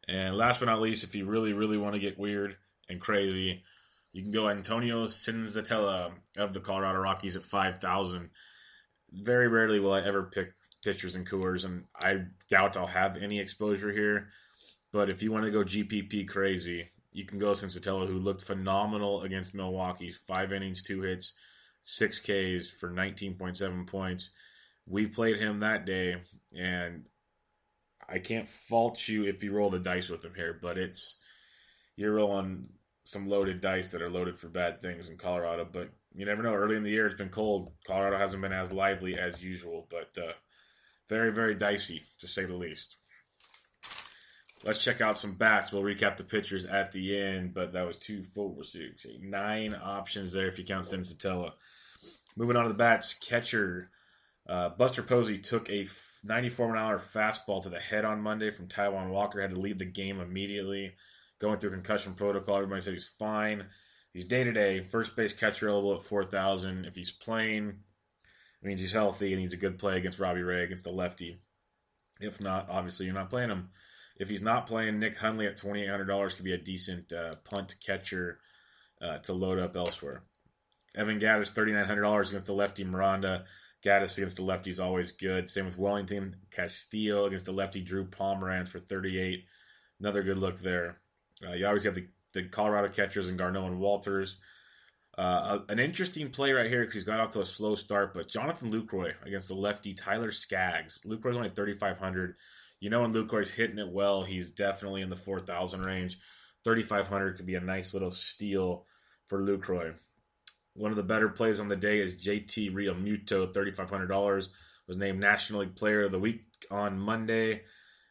And 0.09 0.35
last 0.35 0.59
but 0.59 0.67
not 0.67 0.81
least, 0.81 1.03
if 1.03 1.15
you 1.15 1.25
really, 1.25 1.53
really 1.53 1.77
want 1.77 1.95
to 1.95 2.01
get 2.01 2.19
weird 2.19 2.55
and 2.89 2.99
crazy, 2.99 3.63
you 4.13 4.21
can 4.21 4.31
go 4.31 4.49
Antonio 4.49 5.05
Senzatela 5.05 6.11
of 6.37 6.53
the 6.53 6.59
Colorado 6.59 6.99
Rockies 6.99 7.35
at 7.35 7.43
5,000. 7.43 8.29
Very 9.11 9.47
rarely 9.47 9.79
will 9.79 9.93
I 9.93 10.01
ever 10.01 10.23
pick 10.23 10.53
pitchers 10.83 11.15
and 11.15 11.27
Coors, 11.29 11.65
and 11.65 11.85
I 12.01 12.25
doubt 12.49 12.77
I'll 12.77 12.87
have 12.87 13.17
any 13.17 13.39
exposure 13.39 13.91
here. 13.91 14.29
But 14.93 15.09
if 15.09 15.21
you 15.21 15.31
want 15.31 15.45
to 15.45 15.51
go 15.51 15.63
GPP 15.63 16.27
crazy, 16.27 16.89
you 17.11 17.25
can 17.25 17.39
go 17.39 17.51
Senzatela, 17.51 18.07
who 18.07 18.19
looked 18.19 18.41
phenomenal 18.41 19.21
against 19.21 19.55
Milwaukee. 19.55 20.09
Five 20.09 20.53
innings, 20.53 20.83
two 20.83 21.01
hits, 21.01 21.37
six 21.83 22.19
Ks 22.19 22.77
for 22.79 22.91
19.7 22.91 23.87
points. 23.89 24.31
We 24.89 25.07
played 25.07 25.37
him 25.37 25.59
that 25.59 25.85
day, 25.85 26.17
and 26.57 27.05
I 28.07 28.19
can't 28.19 28.47
fault 28.47 29.07
you 29.07 29.25
if 29.25 29.43
you 29.43 29.51
roll 29.51 29.69
the 29.69 29.79
dice 29.79 30.09
with 30.09 30.23
him 30.23 30.33
here, 30.35 30.57
but 30.61 30.77
it's 30.77 31.21
you're 31.97 32.13
rolling 32.13 32.69
some 33.07 33.29
loaded 33.29 33.61
dice 33.61 33.91
that 33.91 34.01
are 34.01 34.09
loaded 34.09 34.37
for 34.37 34.49
bad 34.49 34.81
things 34.81 35.09
in 35.09 35.15
Colorado. 35.15 35.65
But 35.71 35.89
you 36.13 36.25
never 36.25 36.43
know. 36.43 36.53
Early 36.53 36.75
in 36.75 36.83
the 36.83 36.89
year, 36.89 37.05
it's 37.05 37.15
been 37.15 37.29
cold. 37.29 37.71
Colorado 37.85 38.17
hasn't 38.17 38.41
been 38.41 38.51
as 38.51 38.73
lively 38.73 39.17
as 39.17 39.41
usual, 39.41 39.87
but 39.89 40.21
uh, 40.21 40.33
very, 41.07 41.31
very 41.31 41.55
dicey 41.55 42.03
to 42.19 42.27
say 42.27 42.43
the 42.43 42.53
least. 42.53 42.97
Let's 44.65 44.83
check 44.83 44.99
out 44.99 45.17
some 45.17 45.35
bats. 45.35 45.71
We'll 45.71 45.83
recap 45.83 46.17
the 46.17 46.25
pitchers 46.25 46.65
at 46.65 46.91
the 46.91 47.17
end, 47.17 47.53
but 47.53 47.71
that 47.71 47.87
was 47.87 47.97
two, 47.97 48.23
four, 48.23 48.61
six, 48.65 49.05
eight, 49.05 49.23
nine 49.23 49.73
options 49.81 50.33
there 50.33 50.47
if 50.47 50.59
you 50.59 50.65
count 50.65 50.83
Senzatela. 50.83 51.53
Moving 52.35 52.57
on 52.57 52.63
to 52.63 52.73
the 52.73 52.77
bats, 52.77 53.13
catcher 53.13 53.89
uh, 54.49 54.69
Buster 54.69 55.03
Posey 55.03 55.37
took 55.37 55.69
a 55.69 55.85
94 56.25 56.67
mile 56.67 56.75
an 56.75 56.83
hour 56.83 56.97
fastball 56.97 57.63
to 57.63 57.69
the 57.69 57.79
head 57.79 58.03
on 58.03 58.21
Monday 58.21 58.49
from 58.49 58.67
Taijuan 58.67 59.09
Walker. 59.09 59.39
Had 59.39 59.51
to 59.51 59.59
leave 59.59 59.77
the 59.77 59.85
game 59.85 60.19
immediately. 60.19 60.93
Going 61.39 61.59
through 61.59 61.71
concussion 61.71 62.13
protocol, 62.13 62.55
everybody 62.55 62.81
said 62.81 62.93
he's 62.93 63.07
fine. 63.07 63.65
He's 64.13 64.27
day 64.27 64.43
to 64.43 64.51
day, 64.51 64.79
first 64.79 65.15
base 65.15 65.33
catcher 65.33 65.69
eligible 65.69 65.93
at 65.93 66.01
4,000. 66.01 66.85
If 66.85 66.95
he's 66.95 67.11
playing, 67.11 67.69
it 67.69 68.65
means 68.67 68.79
he's 68.79 68.93
healthy 68.93 69.33
and 69.33 69.39
he's 69.39 69.53
a 69.53 69.57
good 69.57 69.77
play 69.77 69.97
against 69.97 70.19
Robbie 70.19 70.41
Ray 70.41 70.63
against 70.63 70.85
the 70.85 70.91
lefty. 70.91 71.39
If 72.19 72.41
not, 72.41 72.69
obviously 72.69 73.05
you're 73.05 73.13
not 73.13 73.29
playing 73.29 73.49
him. 73.49 73.69
If 74.19 74.29
he's 74.29 74.41
not 74.41 74.65
playing, 74.65 74.99
Nick 74.99 75.15
Hundley 75.17 75.45
at 75.45 75.57
$2,800 75.57 76.35
could 76.35 76.45
be 76.45 76.53
a 76.53 76.57
decent 76.57 77.13
uh, 77.13 77.33
punt 77.47 77.75
catcher 77.85 78.39
uh, 78.99 79.19
to 79.19 79.33
load 79.33 79.59
up 79.59 79.75
elsewhere. 79.75 80.23
Evan 80.95 81.19
Gattis, 81.19 81.55
$3,900 81.55 82.29
against 82.29 82.47
the 82.47 82.53
lefty 82.53 82.83
Miranda. 82.83 83.45
Gattis 83.85 84.17
against 84.17 84.37
the 84.37 84.43
lefty 84.43 84.71
is 84.71 84.79
always 84.79 85.11
good. 85.11 85.47
Same 85.47 85.65
with 85.65 85.77
Welington. 85.77 86.33
Castillo 86.49 87.25
against 87.25 87.45
the 87.45 87.51
lefty 87.51 87.81
Drew 87.81 88.05
Pomeranz 88.05 88.69
for 88.69 88.79
38. 88.79 89.45
Another 89.99 90.23
good 90.23 90.37
look 90.37 90.57
there. 90.59 90.99
Uh, 91.45 91.53
you 91.53 91.67
always 91.67 91.83
have 91.83 91.95
the, 91.95 92.07
the 92.33 92.43
Colorado 92.43 92.89
catchers 92.89 93.29
and 93.29 93.37
Garneau 93.37 93.67
and 93.67 93.79
Wolters. 93.79 94.37
Uh, 95.17 95.59
an 95.69 95.79
interesting 95.79 96.29
play 96.29 96.51
right 96.51 96.69
here 96.69 96.81
because 96.81 96.93
he's 96.93 97.03
got 97.03 97.19
off 97.19 97.31
to 97.31 97.41
a 97.41 97.45
slow 97.45 97.73
start, 97.73 98.13
but 98.13 98.27
Jonathan 98.27 98.69
Lucroy 98.69 99.13
against 99.25 99.47
the 99.47 99.55
lefty 99.55 99.93
Tyler 99.95 100.31
Skaggs. 100.31 101.05
Lucroy's 101.05 101.37
only 101.37 101.49
3,500. 101.49 102.35
You 102.79 102.91
know 102.91 103.01
when 103.01 103.13
Lucroy's 103.13 103.53
hitting 103.53 103.79
it 103.79 103.91
well, 103.91 104.21
he's 104.21 104.51
definitely 104.51 105.01
in 105.01 105.09
the 105.09 105.15
4,000 105.15 105.85
range. 105.85 106.19
3,500 106.63 107.37
could 107.37 107.47
be 107.47 107.55
a 107.55 107.59
nice 107.59 107.93
little 107.93 108.11
steal 108.11 108.85
for 109.25 109.41
Lucroy. 109.41 109.95
One 110.73 110.91
of 110.91 110.97
the 110.97 111.03
better 111.03 111.29
plays 111.29 111.59
on 111.59 111.67
the 111.67 111.75
day 111.75 111.99
is 111.99 112.23
JT 112.23 112.71
Realmuto, 112.71 113.51
$3,500. 113.51 114.49
Was 114.87 114.97
named 114.97 115.19
National 115.19 115.61
League 115.61 115.75
Player 115.75 116.03
of 116.03 116.11
the 116.11 116.19
Week 116.19 116.43
on 116.69 116.99
Monday, 116.99 117.63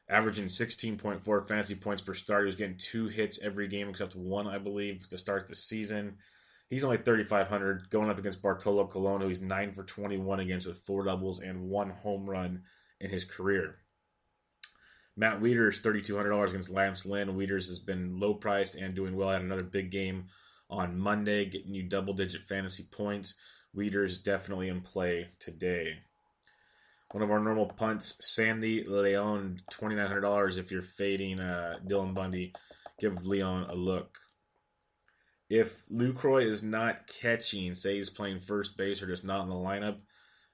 averaging 0.09 0.47
16.4 0.47 1.49
fantasy 1.49 1.75
points 1.75 2.01
per 2.01 2.15
start. 2.15 2.43
He 2.43 2.47
was 2.47 2.55
getting 2.55 2.77
two 2.77 3.07
hits 3.09 3.43
every 3.43 3.69
game 3.69 3.89
except 3.89 4.15
one, 4.15 4.47
I 4.47 4.59
believe, 4.59 5.09
to 5.09 5.19
start 5.19 5.49
the 5.49 5.55
season. 5.55 6.17
He's 6.69 6.85
only 6.85 6.99
3,500 6.99 7.91
going 7.91 8.11
up 8.11 8.19
against 8.19 8.43
Bartolo 8.43 8.87
Colon, 8.87 9.21
who 9.21 9.29
he's 9.29 9.41
9 9.41 9.73
for 9.73 9.85
21 9.85 10.41
against 10.41 10.67
with 10.67 10.79
four 10.79 11.05
doubles 11.05 11.41
and 11.41 11.69
one 11.69 11.91
home 11.91 12.29
run 12.29 12.63
in 13.01 13.11
his 13.11 13.25
career. 13.25 13.77
Matt 15.17 15.41
Wieters, 15.41 15.83
$3,200 15.83 16.51
against 16.51 16.75
Lance 16.75 17.07
Lynn. 17.07 17.29
Wieters 17.29 17.69
has 17.69 17.79
been 17.79 18.19
low 18.19 18.35
priced 18.35 18.75
and 18.75 18.95
doing 18.95 19.17
well. 19.17 19.31
Had 19.31 19.43
another 19.43 19.63
big 19.63 19.91
game 19.91 20.27
on 20.69 20.99
Monday, 20.99 21.47
getting 21.47 21.73
you 21.73 21.85
double 21.85 22.15
digit 22.15 22.43
fantasy 22.43 22.85
points. 22.93 23.41
Wieters 23.75 24.23
definitely 24.23 24.69
in 24.69 24.81
play 24.81 25.29
today. 25.39 25.99
One 27.13 27.23
of 27.23 27.31
our 27.31 27.39
normal 27.39 27.67
punts, 27.67 28.19
Sandy 28.21 28.85
Leon, 28.85 29.61
$2,900 29.71 30.59
if 30.59 30.71
you're 30.71 30.83
fading 30.83 31.41
uh, 31.41 31.77
Dylan 31.87 32.15
Bundy. 32.15 32.53
Give 32.99 33.25
Leon 33.25 33.71
a 33.71 33.75
look. 33.75 34.19
If 35.49 35.87
Lucroy 35.89 36.47
is 36.47 36.63
not 36.63 37.07
catching, 37.07 37.75
say 37.75 37.97
he's 37.97 38.11
playing 38.11 38.41
first 38.41 38.77
base 38.77 39.03
or 39.03 39.07
just 39.07 39.25
not 39.25 39.43
in 39.45 39.49
the 39.49 39.55
lineup, 39.55 39.99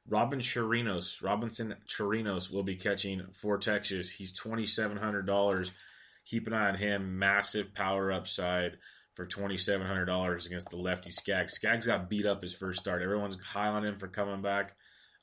Robin 0.07 0.41
Chirinos, 0.41 1.23
Robinson 1.23 1.75
Chirinos 1.87 2.53
will 2.53 2.65
be 2.65 2.77
catching 2.77 3.23
for 3.33 3.57
Texas. 3.57 4.11
He's 4.11 4.39
$2,700. 4.39 5.83
Keep 6.27 6.47
an 6.49 6.53
eye 6.53 6.69
on 6.69 6.75
him. 6.75 7.19
Massive 7.19 7.75
power 7.75 8.13
upside 8.13 8.77
for 9.13 9.27
twenty 9.27 9.57
seven 9.57 9.87
hundred 9.87 10.07
dollars 10.07 10.47
against 10.47 10.71
the 10.71 10.77
lefty 10.77 11.11
Skaggs. 11.11 11.55
Skaggs 11.55 11.87
got 11.87 12.09
beat 12.09 12.27
up 12.27 12.43
his 12.43 12.57
first 12.57 12.81
start. 12.81 13.03
Everyone's 13.03 13.43
high 13.43 13.69
on 13.69 13.85
him 13.85 13.99
for 13.99 14.09
coming 14.09 14.43
back. 14.43 14.73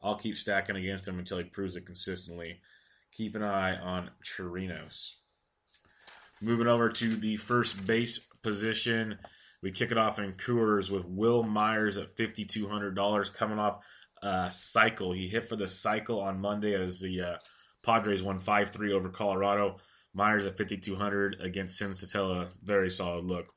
I'll 0.01 0.15
keep 0.15 0.35
stacking 0.37 0.75
against 0.75 1.07
him 1.07 1.19
until 1.19 1.37
he 1.37 1.43
proves 1.43 1.75
it 1.75 1.85
consistently. 1.85 2.59
Keep 3.11 3.35
an 3.35 3.43
eye 3.43 3.75
on 3.77 4.09
Chirinos. 4.23 5.15
Moving 6.41 6.67
over 6.67 6.89
to 6.89 7.07
the 7.07 7.35
first 7.35 7.85
base 7.85 8.25
position, 8.43 9.17
we 9.61 9.71
kick 9.71 9.91
it 9.91 9.97
off 9.97 10.19
in 10.19 10.33
Coors 10.33 10.89
with 10.89 11.05
Wil 11.05 11.43
Myers 11.43 11.97
at 11.97 12.15
fifty 12.15 12.45
two 12.45 12.69
hundred 12.69 12.95
dollars, 12.95 13.29
coming 13.29 13.59
off 13.59 13.83
a 14.23 14.49
cycle. 14.49 15.11
He 15.11 15.27
hit 15.27 15.49
for 15.49 15.57
the 15.57 15.67
cycle 15.67 16.21
on 16.21 16.39
Monday 16.39 16.73
as 16.73 17.01
the 17.01 17.21
uh, 17.21 17.37
Padres 17.85 18.23
won 18.23 18.39
five 18.39 18.69
three 18.69 18.93
over 18.93 19.09
Colorado. 19.09 19.79
Myers 20.13 20.45
at 20.45 20.57
fifty 20.57 20.77
two 20.77 20.95
hundred 20.95 21.37
against 21.41 21.81
Senzatela, 21.81 22.47
very 22.63 22.89
solid 22.89 23.25
look. 23.25 23.51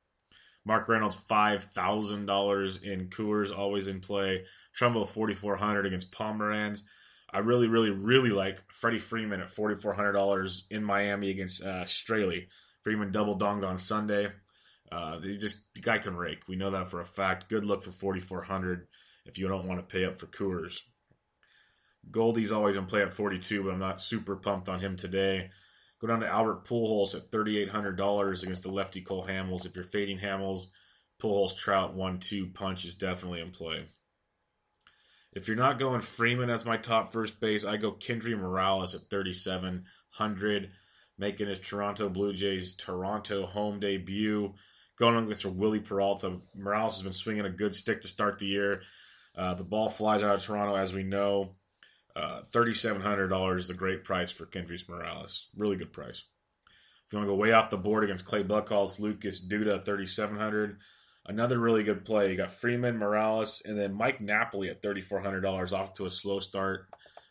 Mark 0.65 0.89
Reynolds 0.89 1.17
five 1.17 1.63
thousand 1.63 2.27
dollars 2.27 2.83
in 2.83 3.11
Coors, 3.11 3.57
always 3.57 3.87
in 3.87 4.01
play. 4.01 4.45
Trumbo 4.79 5.07
forty 5.07 5.35
four 5.35 5.57
hundred 5.57 5.87
against 5.87 6.13
Pomeranz. 6.13 6.83
I 7.31 7.39
really, 7.39 7.69
really, 7.69 7.91
really 7.91 8.31
like 8.31 8.59
Freddie 8.73 8.99
Freeman 8.99 9.41
at 9.41 9.51
forty 9.51 9.75
four 9.75 9.95
hundred 9.95 10.13
dollars 10.13 10.67
in 10.71 10.85
Miami 10.85 11.31
against 11.31 11.63
uh, 11.63 11.85
Straily. 11.85 12.49
Freeman 12.83 13.13
double 13.13 13.39
donged 13.39 13.65
on 13.65 13.79
Sunday. 13.79 14.29
Uh, 14.91 15.21
he 15.21 15.37
just 15.39 15.73
the 15.75 15.81
guy 15.81 15.99
can 15.99 16.17
rake. 16.17 16.49
We 16.49 16.57
know 16.57 16.71
that 16.71 16.89
for 16.89 17.01
a 17.01 17.07
fact. 17.07 17.49
Good 17.49 17.65
look 17.65 17.83
for 17.83 17.91
forty 17.91 18.21
four 18.21 18.43
hundred 18.43 18.87
if 19.25 19.39
you 19.39 19.49
don't 19.49 19.67
want 19.67 19.81
to 19.81 19.95
pay 19.95 20.05
up 20.05 20.19
for 20.19 20.27
Coors. 20.27 20.81
Goldie's 22.11 22.53
always 22.53 22.77
in 22.77 22.87
play 22.87 23.03
at 23.03 23.15
forty 23.15 23.39
two, 23.39 23.63
but 23.63 23.73
I'm 23.73 23.79
not 23.79 24.01
super 24.01 24.37
pumped 24.37 24.69
on 24.69 24.81
him 24.81 24.97
today. 24.97 25.51
Go 26.03 26.09
down 26.09 26.21
to 26.21 26.29
Albert 26.29 26.65
Pujols 26.65 27.15
at 27.15 27.31
$3,800 27.31 28.43
against 28.43 28.65
the 28.65 28.73
lefty 28.73 29.03
Cole 29.03 29.25
Hamels. 29.25 29.65
If 29.65 29.77
you're 29.77 29.85
fading 29.85 30.19
Hamels, 30.19 30.67
Pujols 31.23 31.57
Trout 31.57 31.95
1 31.95 32.19
2 32.19 32.49
punch 32.49 32.85
is 32.85 32.97
definitely 32.97 33.41
in 33.41 33.53
play. 33.53 33.87
If 35.33 35.49
you're 35.49 35.57
not 35.57 35.79
going 35.79 36.03
Freeman 36.03 36.51
as 36.51 36.67
my 36.67 36.77
top 36.77 37.11
first 37.11 37.41
base, 37.41 37.65
I 37.65 37.79
go 37.79 37.93
Kendry 37.93 38.39
Morales 38.39 38.95
at 38.95 39.09
3,700, 39.09 40.71
making 41.17 41.49
his 41.49 41.59
Toronto 41.59 42.11
Blue 42.11 42.35
Jays 42.35 42.75
Toronto 42.75 43.47
home 43.47 43.81
debut. 43.81 44.53
Going 44.99 45.17
on 45.17 45.25
against 45.25 45.47
Wily 45.47 45.81
Peralta. 45.81 46.37
Morales 46.55 46.97
has 46.97 47.03
been 47.03 47.15
swinging 47.15 47.47
a 47.47 47.51
good 47.51 47.75
stick 47.75 48.03
to 48.03 48.09
start 48.09 48.39
the 48.39 48.47
year. 48.47 48.83
Uh, 49.35 49.55
the 49.55 49.65
ball 49.65 49.89
flies 49.89 50.23
out 50.23 50.35
of 50.35 50.43
Toronto, 50.43 50.77
as 50.77 50.93
we 50.93 51.03
know. 51.03 51.53
Uh, 52.15 52.43
$3,700 52.53 53.59
is 53.59 53.71
a 53.71 53.75
great 53.75 54.05
price 54.05 54.31
for 54.31 54.45
Kendrys 54.45 54.87
Morales. 54.87 55.49
Really 55.57 55.77
good 55.77 55.95
price. 55.95 56.29
If 57.07 57.13
you 57.13 57.19
want 57.19 57.29
to 57.29 57.33
go 57.33 57.41
way 57.41 57.53
off 57.53 57.71
the 57.71 57.79
board 57.79 58.05
against 58.05 58.27
Clay 58.27 58.45
Buchholz, 58.45 59.01
Lucas 59.01 59.43
Duda, 59.47 59.83
3700 59.83 60.79
Another 61.25 61.59
really 61.59 61.85
good 61.85 62.05
play. 62.05 62.31
You 62.31 62.37
got 62.37 62.51
Freeman, 62.51 62.99
Morales, 62.99 63.63
and 63.65 63.79
then 63.79 63.95
Mike 63.95 64.21
Napoli 64.21 64.71
at 64.71 64.83
thirty 64.83 65.01
four 65.01 65.21
hundred 65.21 65.43
dollars 65.43 65.73
off 65.73 65.95
to 65.95 66.07
a 66.07 66.11
slow 66.11 66.41
start, 66.41 66.89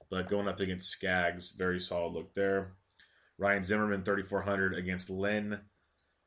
but 0.09 0.29
going 0.29 0.47
up 0.47 0.61
against 0.61 0.89
Skaggs, 0.89 1.51
very 1.51 1.79
solid 1.79 2.13
look 2.13 2.33
there. 2.33 2.73
Ryan 3.37 3.63
Zimmerman 3.63 4.03
thirty 4.03 4.21
four 4.21 4.41
hundred 4.41 4.75
against 4.75 5.09
Lynn. 5.09 5.59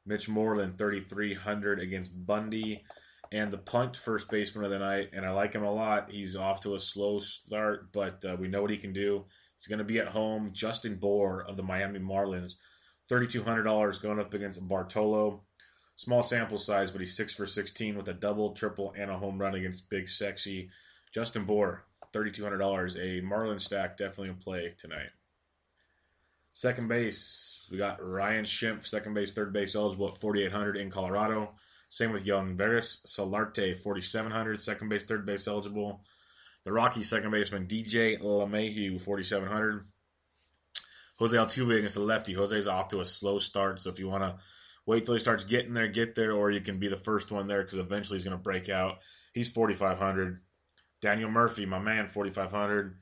Mitch 0.05 0.29
Moreland 0.29 0.77
thirty 0.77 1.01
three 1.01 1.33
hundred 1.33 1.81
against 1.81 2.27
Bundy, 2.27 2.85
and 3.33 3.51
the 3.51 3.57
punt 3.57 3.97
first 3.97 4.31
baseman 4.31 4.67
of 4.67 4.71
the 4.71 4.79
night. 4.79 5.11
And 5.15 5.25
I 5.25 5.31
like 5.31 5.55
him 5.55 5.65
a 5.65 5.73
lot. 5.73 6.11
He's 6.11 6.37
off 6.37 6.63
to 6.65 6.75
a 6.75 6.81
slow 6.81 7.19
start, 7.21 7.91
but 7.93 8.23
uh, 8.27 8.37
we 8.39 8.49
know 8.49 8.61
what 8.61 8.71
he 8.71 8.77
can 8.77 8.93
do. 8.93 9.25
He's 9.57 9.69
going 9.69 9.79
to 9.79 9.85
be 9.85 10.01
at 10.01 10.09
home. 10.09 10.51
Justin 10.53 10.97
Bour 10.97 11.47
of 11.49 11.57
the 11.57 11.63
Miami 11.63 12.01
Marlins, 12.01 12.57
thirty 13.09 13.27
two 13.27 13.43
hundred 13.43 13.63
dollars 13.63 14.01
going 14.01 14.21
up 14.21 14.35
against 14.35 14.69
Bartolo. 14.69 15.45
Small 15.97 16.23
sample 16.23 16.59
size, 16.59 16.91
but 16.91 17.01
he's 17.01 17.17
six 17.17 17.35
for 17.35 17.47
16 17.47 17.97
with 17.97 18.09
a 18.09 18.15
double, 18.15 18.53
triple, 18.53 18.93
and 18.97 19.11
a 19.11 19.19
home 19.19 19.39
run 19.39 19.55
against 19.55 19.91
Big 19.91 20.09
Sexy. 20.09 20.71
Justin 21.13 21.45
Bour, 21.45 21.85
$3,200. 22.13 22.99
A 22.99 23.21
Marlin 23.25 23.59
stack 23.59 23.97
definitely 23.97 24.31
in 24.31 24.37
play 24.37 24.75
tonight. 24.77 25.11
Second 26.53 26.89
base, 26.89 27.69
we 27.71 27.79
got 27.79 27.99
Ryan 28.01 28.45
Schimpf, 28.45 28.87
second 28.87 29.15
base, 29.15 29.35
third 29.35 29.53
base 29.53 29.75
eligible 29.75 30.09
at 30.09 30.17
4,800 30.19 30.77
in 30.77 30.91
Colorado. 30.91 31.51
Same 31.89 32.13
with 32.13 32.27
Yangervis 32.27 33.07
Solarte, 33.07 33.77
4,700, 33.77 34.61
second 34.61 34.89
base, 34.89 35.05
third 35.05 35.27
base 35.27 35.47
eligible. 35.47 36.05
The 36.65 36.73
Rocky 36.73 37.03
second 37.03 37.31
baseman 37.31 37.67
DJ 37.67 38.19
LeMahieu, 38.19 39.01
4,700. 39.01 39.85
Jose 41.19 41.37
Altuve 41.37 41.77
against 41.77 41.95
the 41.95 42.01
lefty. 42.01 42.35
Jose's 42.35 42.67
off 42.67 42.91
to 42.91 43.01
a 43.01 43.05
slow 43.05 43.39
start, 43.39 43.81
so 43.81 43.91
if 43.91 44.01
you 44.01 44.09
want 44.09 44.25
to 44.25 44.37
wait 44.87 45.05
till 45.05 45.15
he 45.15 45.21
starts 45.21 45.45
getting 45.45 45.73
there, 45.73 45.89
get 45.89 46.15
there, 46.15 46.33
or 46.33 46.51
you 46.51 46.61
can 46.61 46.79
be 46.79 46.89
the 46.89 46.97
first 46.97 47.31
one 47.31 47.47
there 47.47 47.63
because 47.63 47.79
eventually 47.79 48.19
he's 48.19 48.25
going 48.25 48.37
to 48.37 48.43
break 48.43 48.69
out. 48.69 48.99
He's 49.33 49.53
4,500. 49.53 50.41
Daniel 51.01 51.31
Murphy, 51.31 51.67
my 51.67 51.79
man, 51.79 52.09
4,500. 52.09 52.97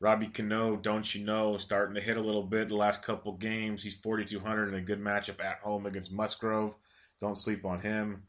Robbie 0.00 0.28
Cano, 0.28 0.76
don't 0.76 1.12
you 1.12 1.24
know, 1.24 1.56
starting 1.56 1.96
to 1.96 2.00
hit 2.00 2.16
a 2.16 2.22
little 2.22 2.44
bit 2.44 2.68
the 2.68 2.76
last 2.76 3.04
couple 3.04 3.32
games. 3.32 3.82
He's 3.82 3.98
4,200 3.98 4.68
in 4.68 4.74
a 4.74 4.80
good 4.80 5.00
matchup 5.00 5.42
at 5.44 5.58
home 5.58 5.86
against 5.86 6.12
Musgrove. 6.12 6.76
Don't 7.20 7.36
sleep 7.36 7.64
on 7.64 7.80
him. 7.80 8.22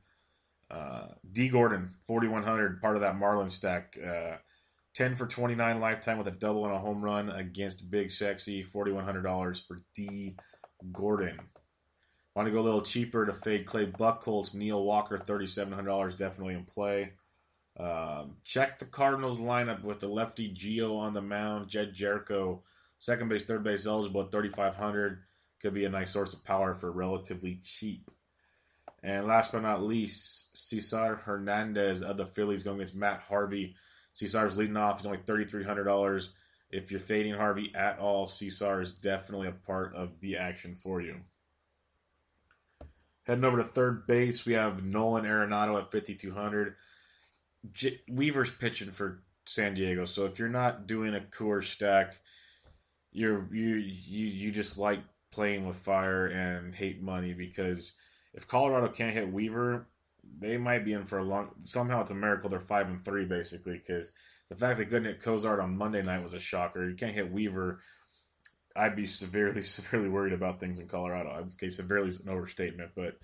Uh, 0.71 1.09
Dee 1.31 1.49
Gordon, 1.49 1.93
4,100, 2.07 2.81
part 2.81 2.95
of 2.95 3.01
that 3.01 3.17
Marlin 3.17 3.49
stack. 3.49 3.97
Uh, 4.03 4.37
10 4.95 5.15
for 5.15 5.27
29 5.27 5.79
lifetime 5.79 6.17
with 6.17 6.27
a 6.27 6.31
double 6.31 6.65
and 6.65 6.73
a 6.73 6.79
home 6.79 7.03
run 7.03 7.29
against 7.29 7.91
Big 7.91 8.09
Sexy. 8.09 8.63
$4,100 8.63 9.67
for 9.67 9.77
Dee 9.95 10.35
Gordon. 10.91 11.39
Want 12.35 12.47
to 12.47 12.51
go 12.53 12.59
a 12.59 12.61
little 12.61 12.81
cheaper 12.81 13.25
to 13.25 13.33
fade 13.33 13.65
Clay 13.65 13.87
Buchholz, 13.87 14.55
Neil 14.55 14.83
Walker, 14.83 15.17
$3,700 15.17 16.17
definitely 16.17 16.53
in 16.53 16.63
play. 16.63 17.13
Um, 17.79 18.35
check 18.43 18.77
the 18.77 18.85
Cardinals 18.85 19.41
lineup 19.41 19.83
with 19.83 19.99
the 19.99 20.07
lefty 20.07 20.53
Gio 20.53 20.97
on 20.97 21.13
the 21.13 21.21
mound, 21.21 21.69
Jed 21.69 21.93
Gyorko, 21.93 22.61
second 22.99 23.29
base, 23.29 23.45
third 23.45 23.63
base 23.63 23.87
eligible 23.87 24.21
at 24.21 24.31
3,500. 24.31 25.23
Could 25.61 25.73
be 25.73 25.85
a 25.85 25.89
nice 25.89 26.11
source 26.11 26.33
of 26.33 26.45
power 26.45 26.73
for 26.73 26.91
relatively 26.91 27.59
cheap. 27.63 28.09
And 29.01 29.25
last 29.25 29.51
but 29.51 29.61
not 29.61 29.81
least, 29.81 30.57
Cesar 30.57 31.15
Hernandez 31.15 32.03
of 32.03 32.17
the 32.17 32.25
Phillies 32.25 32.63
going 32.63 32.77
against 32.77 32.95
Matt 32.95 33.21
Harvey. 33.21 33.75
Cesar's 34.13 34.57
leading 34.57 34.77
off. 34.77 34.97
He's 34.97 35.05
only 35.05 35.19
$3,300. 35.19 36.29
If 36.71 36.91
you're 36.91 36.99
fading 36.99 37.33
Harvey 37.33 37.71
at 37.73 37.99
all, 37.99 38.27
Cesar 38.27 38.81
is 38.81 38.97
definitely 38.97 39.47
a 39.47 39.51
part 39.53 39.95
of 39.95 40.19
the 40.19 40.37
action 40.37 40.75
for 40.75 41.01
you. 41.01 41.21
Heading 43.29 43.45
over 43.45 43.57
to 43.57 43.63
third 43.63 44.07
base, 44.07 44.47
we 44.47 44.53
have 44.53 44.83
Nolan 44.83 45.23
Arenado 45.23 45.77
at 45.77 45.91
5,200. 45.91 46.73
J- 47.71 48.01
Weaver's 48.09 48.55
pitching 48.55 48.89
for 48.89 49.21
San 49.45 49.75
Diego, 49.75 50.05
so 50.05 50.25
if 50.25 50.39
you're 50.39 50.49
not 50.49 50.87
doing 50.87 51.13
a 51.13 51.19
Coors 51.19 51.65
stack, 51.65 52.15
you're 53.11 53.47
you 53.53 53.75
you 53.75 54.25
you 54.25 54.51
just 54.51 54.79
like 54.79 55.01
playing 55.29 55.67
with 55.67 55.77
fire 55.77 56.25
and 56.25 56.73
hate 56.73 57.03
money 57.03 57.33
because 57.33 57.93
if 58.33 58.47
Colorado 58.47 58.87
can't 58.87 59.13
hit 59.13 59.31
Weaver, 59.31 59.85
they 60.39 60.57
might 60.57 60.83
be 60.83 60.93
in 60.93 61.05
for 61.05 61.19
a 61.19 61.23
long. 61.23 61.51
Somehow 61.59 62.01
it's 62.01 62.09
a 62.09 62.15
miracle 62.15 62.49
they're 62.49 62.59
five 62.59 62.87
and 62.87 63.03
three 63.05 63.25
basically 63.25 63.73
because 63.73 64.11
the 64.49 64.55
fact 64.55 64.79
they 64.79 64.85
couldn't 64.85 65.05
hit 65.05 65.21
Cozart 65.21 65.59
on 65.59 65.77
Monday 65.77 66.01
night 66.01 66.23
was 66.23 66.33
a 66.33 66.39
shocker. 66.39 66.89
You 66.89 66.95
can't 66.95 67.13
hit 67.13 67.31
Weaver. 67.31 67.79
I'd 68.79 68.95
be 68.95 69.07
severely, 69.07 69.63
severely 69.63 70.09
worried 70.09 70.33
about 70.33 70.59
things 70.59 70.79
in 70.79 70.87
Colorado. 70.87 71.47
Okay, 71.53 71.69
severely 71.69 72.07
is 72.07 72.25
an 72.25 72.33
overstatement, 72.33 72.91
but 72.95 73.15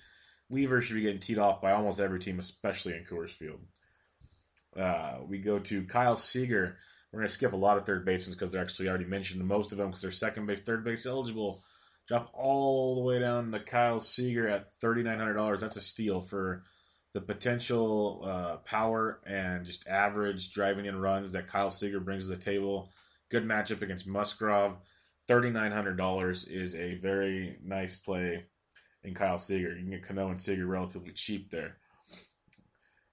Weaver 0.50 0.82
should 0.82 0.96
be 0.96 1.02
getting 1.02 1.20
teed 1.20 1.38
off 1.38 1.62
by 1.62 1.72
almost 1.72 2.00
every 2.00 2.20
team, 2.20 2.40
especially 2.40 2.94
in 2.94 3.06
Coors 3.06 3.32
Field. 3.32 3.60
Uh, 4.78 5.20
we 5.28 5.40
go 5.40 5.60
to 5.60 5.86
Kyle 5.86 6.16
Seager. 6.16 6.78
We're 7.12 7.20
going 7.20 7.28
to 7.28 7.34
skip 7.34 7.54
a 7.54 7.58
lot 7.58 7.78
of 7.78 7.86
third 7.86 8.06
basemen 8.06 8.36
because 8.36 8.52
they're 8.52 8.62
actually 8.62 8.90
already 8.90 9.06
mentioned 9.06 9.44
most 9.46 9.72
of 9.72 9.78
them 9.78 9.88
because 9.88 10.02
they're 10.02 10.12
second 10.12 10.46
base, 10.46 10.64
third 10.64 10.84
base 10.84 11.06
eligible. 11.06 11.60
Drop 12.08 12.30
all 12.34 12.96
the 12.96 13.02
way 13.02 13.20
down 13.20 13.52
to 13.52 13.60
Kyle 13.60 14.00
Seager 14.00 14.48
at 14.48 14.68
$3,900. 14.84 15.60
That's 15.60 15.78
a 15.78 15.82
steal 15.82 16.22
for 16.22 16.64
the 17.14 17.22
potential 17.22 18.22
uh, 18.26 18.58
power 18.58 19.22
and 19.26 19.66
just 19.66 19.88
average 19.88 20.52
driving 20.52 20.86
in 20.86 21.00
runs 21.00 21.32
that 21.32 21.48
Kyle 21.48 21.70
Seager 21.70 22.02
brings 22.02 22.30
to 22.30 22.36
the 22.36 22.44
table. 22.44 22.90
Good 23.30 23.46
matchup 23.46 23.82
against 23.82 24.06
Musgrove. 24.06 24.78
$3,900 25.28 26.52
is 26.52 26.76
a 26.76 26.96
very 26.96 27.58
nice 27.64 28.00
play 28.00 28.46
in 29.04 29.14
Kyle 29.14 29.38
Seager. 29.38 29.76
You 29.76 29.82
can 29.82 29.92
get 29.92 30.04
Cano 30.04 30.30
and 30.30 30.40
Seager 30.40 30.66
relatively 30.66 31.12
cheap 31.12 31.50
there. 31.50 31.78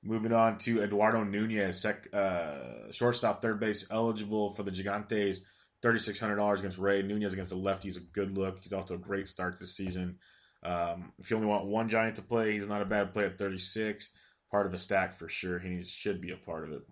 Moving 0.05 0.33
on 0.33 0.59
to 0.59 0.83
Eduardo 0.83 1.23
Nunez, 1.23 1.81
sec, 1.81 2.13
uh, 2.13 2.91
shortstop, 2.91 3.41
third 3.41 3.61
base, 3.61 3.91
eligible 3.91 4.51
for 4.51 4.65
the 4.65 4.73
Gigantes. 4.73 5.39
$3,600 5.83 6.59
against 6.61 6.79
Ray. 6.79 7.03
Nunez 7.03 7.33
against 7.33 7.51
the 7.51 7.57
lefty 7.57 7.89
is 7.89 7.97
a 7.97 8.01
good 8.01 8.37
look. 8.37 8.61
He's 8.63 8.73
off 8.73 8.87
to 8.87 8.95
a 8.95 8.99
great 8.99 9.29
start 9.29 9.59
this 9.59 9.77
season. 9.77 10.19
Um, 10.63 11.13
if 11.19 11.31
you 11.31 11.37
only 11.37 11.49
want 11.49 11.67
one 11.67 11.89
Giant 11.89 12.17
to 12.17 12.23
play, 12.23 12.53
he's 12.53 12.69
not 12.69 12.83
a 12.83 12.87
bad 12.87 13.13
play 13.13 13.25
at 13.25 13.39
36. 13.39 14.15
Part 14.51 14.67
of 14.67 14.75
a 14.75 14.79
stack 14.79 15.13
for 15.13 15.29
sure. 15.29 15.59
He 15.59 15.83
should 15.83 16.21
be 16.21 16.31
a 16.31 16.37
part 16.37 16.65
of 16.65 16.73
it. 16.73 16.83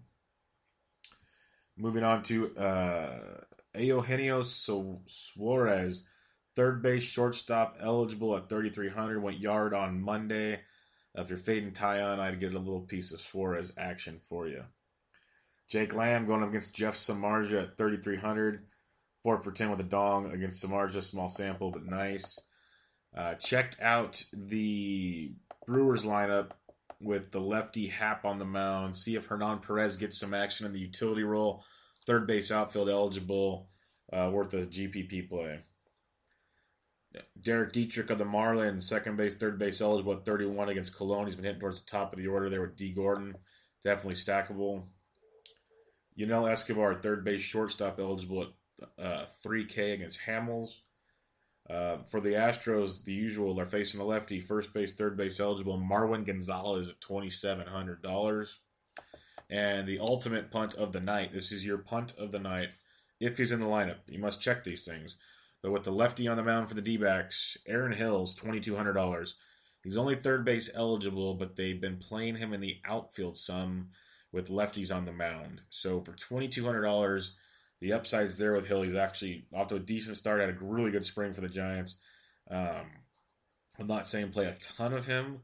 Moving 1.76 2.02
on 2.02 2.22
to 2.24 2.56
uh, 2.56 3.18
Eugenio 3.74 4.42
Suarez, 4.42 6.08
third 6.56 6.82
base 6.82 7.04
shortstop, 7.04 7.76
eligible 7.80 8.36
at 8.36 8.48
3,300. 8.48 9.22
Went 9.22 9.38
yard 9.38 9.74
on 9.74 10.00
Monday. 10.00 10.60
If 11.14 11.28
you're 11.28 11.38
fading 11.38 11.72
Taillon, 11.72 12.18
I'd 12.18 12.40
get 12.40 12.54
a 12.54 12.58
little 12.58 12.80
piece 12.80 13.12
of 13.12 13.20
Suarez 13.20 13.72
action 13.76 14.18
for 14.18 14.48
you. 14.48 14.64
Jake 15.68 15.94
Lamb 15.94 16.26
going 16.26 16.42
up 16.42 16.48
against 16.48 16.74
Jeff 16.74 16.94
Samardzija 16.94 17.62
at 17.62 17.78
3,300. 17.78 18.66
4 19.22 19.38
for 19.40 19.52
10 19.52 19.70
with 19.70 19.80
a 19.80 19.84
dong 19.84 20.32
against 20.32 20.64
Samardzija. 20.64 21.02
Small 21.02 21.28
sample, 21.28 21.70
but 21.70 21.84
nice. 21.84 22.48
Uh, 23.16 23.34
checked 23.34 23.80
out 23.80 24.22
the 24.32 25.32
Brewers 25.66 26.04
lineup 26.04 26.50
with 27.00 27.30
the 27.30 27.40
lefty 27.40 27.86
Happ 27.88 28.24
on 28.24 28.38
the 28.38 28.44
mound. 28.44 28.96
See 28.96 29.16
if 29.16 29.26
Hernan 29.26 29.58
Perez 29.58 29.96
gets 29.96 30.18
some 30.18 30.34
action 30.34 30.66
in 30.66 30.72
the 30.72 30.80
utility 30.80 31.22
role. 31.22 31.64
Third 32.06 32.26
base 32.26 32.50
outfield 32.50 32.88
eligible, 32.88 33.68
uh, 34.12 34.30
worth 34.32 34.54
a 34.54 34.66
GPP 34.66 35.28
play. 35.28 35.60
Derek 37.40 37.72
Dietrich 37.72 38.10
of 38.10 38.18
the 38.18 38.24
Marlins, 38.24 38.82
second 38.82 39.16
base, 39.16 39.36
third 39.36 39.58
base 39.58 39.80
eligible 39.80 40.12
at 40.14 40.24
31 40.24 40.68
against 40.68 40.96
Colon. 40.96 41.26
He's 41.26 41.34
been 41.34 41.44
hitting 41.44 41.60
towards 41.60 41.84
the 41.84 41.90
top 41.90 42.12
of 42.12 42.18
the 42.18 42.28
order 42.28 42.48
there 42.48 42.60
with 42.60 42.76
Dee 42.76 42.92
Gordon. 42.92 43.36
Definitely 43.84 44.14
stackable. 44.14 44.84
Yunel 46.14 46.46
Escobar, 46.46 46.94
third 46.94 47.24
base 47.24 47.42
shortstop 47.42 47.98
eligible 47.98 48.42
at 48.42 49.04
uh, 49.04 49.26
3K 49.44 49.94
against 49.94 50.20
Hamels. 50.20 50.80
Uh, 51.68 51.98
for 51.98 52.20
the 52.20 52.32
Astros, 52.32 53.04
the 53.04 53.12
usual, 53.12 53.54
they're 53.54 53.64
facing 53.64 54.00
a 54.00 54.04
lefty, 54.04 54.40
first 54.40 54.74
base, 54.74 54.94
third 54.94 55.16
base 55.16 55.40
eligible. 55.40 55.78
Marwin 55.78 56.24
Gonzalez 56.24 56.90
at 56.90 57.00
$2,700. 57.00 58.54
And 59.50 59.86
the 59.86 59.98
ultimate 59.98 60.50
punt 60.50 60.74
of 60.74 60.92
the 60.92 61.00
night. 61.00 61.32
This 61.32 61.50
is 61.50 61.66
your 61.66 61.78
punt 61.78 62.14
of 62.18 62.30
the 62.30 62.38
night. 62.38 62.70
If 63.18 63.36
he's 63.36 63.52
in 63.52 63.60
the 63.60 63.66
lineup, 63.66 63.98
you 64.06 64.18
must 64.18 64.40
check 64.40 64.62
these 64.64 64.84
things. 64.84 65.18
But 65.62 65.72
with 65.72 65.84
the 65.84 65.92
lefty 65.92 66.28
on 66.28 66.36
the 66.36 66.42
mound 66.42 66.68
for 66.68 66.74
the 66.74 66.82
D 66.82 66.96
backs, 66.96 67.58
Aaron 67.66 67.92
Hills, 67.92 68.38
$2,200. 68.38 69.34
He's 69.82 69.96
only 69.96 70.14
third 70.14 70.44
base 70.44 70.74
eligible, 70.74 71.34
but 71.34 71.56
they've 71.56 71.80
been 71.80 71.96
playing 71.96 72.36
him 72.36 72.52
in 72.52 72.60
the 72.60 72.78
outfield 72.88 73.36
some 73.36 73.88
with 74.32 74.48
lefties 74.48 74.94
on 74.94 75.04
the 75.04 75.12
mound. 75.12 75.62
So 75.70 76.00
for 76.00 76.12
$2,200, 76.12 77.34
the 77.80 77.92
upside's 77.92 78.38
there 78.38 78.52
with 78.52 78.68
Hill. 78.68 78.82
He's 78.82 78.94
actually 78.94 79.46
off 79.54 79.68
to 79.68 79.76
a 79.76 79.80
decent 79.80 80.18
start. 80.18 80.40
Had 80.40 80.50
a 80.50 80.56
really 80.60 80.90
good 80.90 81.04
spring 81.04 81.32
for 81.32 81.40
the 81.40 81.48
Giants. 81.48 82.02
Um, 82.50 82.86
I'm 83.78 83.86
not 83.86 84.06
saying 84.06 84.30
play 84.30 84.46
a 84.46 84.56
ton 84.60 84.92
of 84.92 85.06
him, 85.06 85.40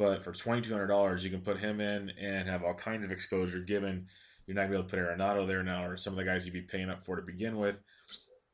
but 0.00 0.24
for 0.24 0.32
$2,200, 0.32 1.22
you 1.22 1.28
can 1.28 1.42
put 1.42 1.60
him 1.60 1.78
in 1.78 2.10
and 2.18 2.48
have 2.48 2.64
all 2.64 2.72
kinds 2.72 3.04
of 3.04 3.12
exposure 3.12 3.60
given 3.60 4.06
you're 4.46 4.54
not 4.54 4.62
going 4.62 4.70
to 4.70 4.76
be 4.76 4.78
able 4.78 4.88
to 4.88 4.96
put 4.96 5.18
Arenado 5.18 5.46
there 5.46 5.62
now 5.62 5.84
or 5.84 5.98
some 5.98 6.14
of 6.14 6.16
the 6.16 6.24
guys 6.24 6.46
you'd 6.46 6.54
be 6.54 6.62
paying 6.62 6.88
up 6.88 7.04
for 7.04 7.16
to 7.16 7.22
begin 7.22 7.58
with. 7.58 7.82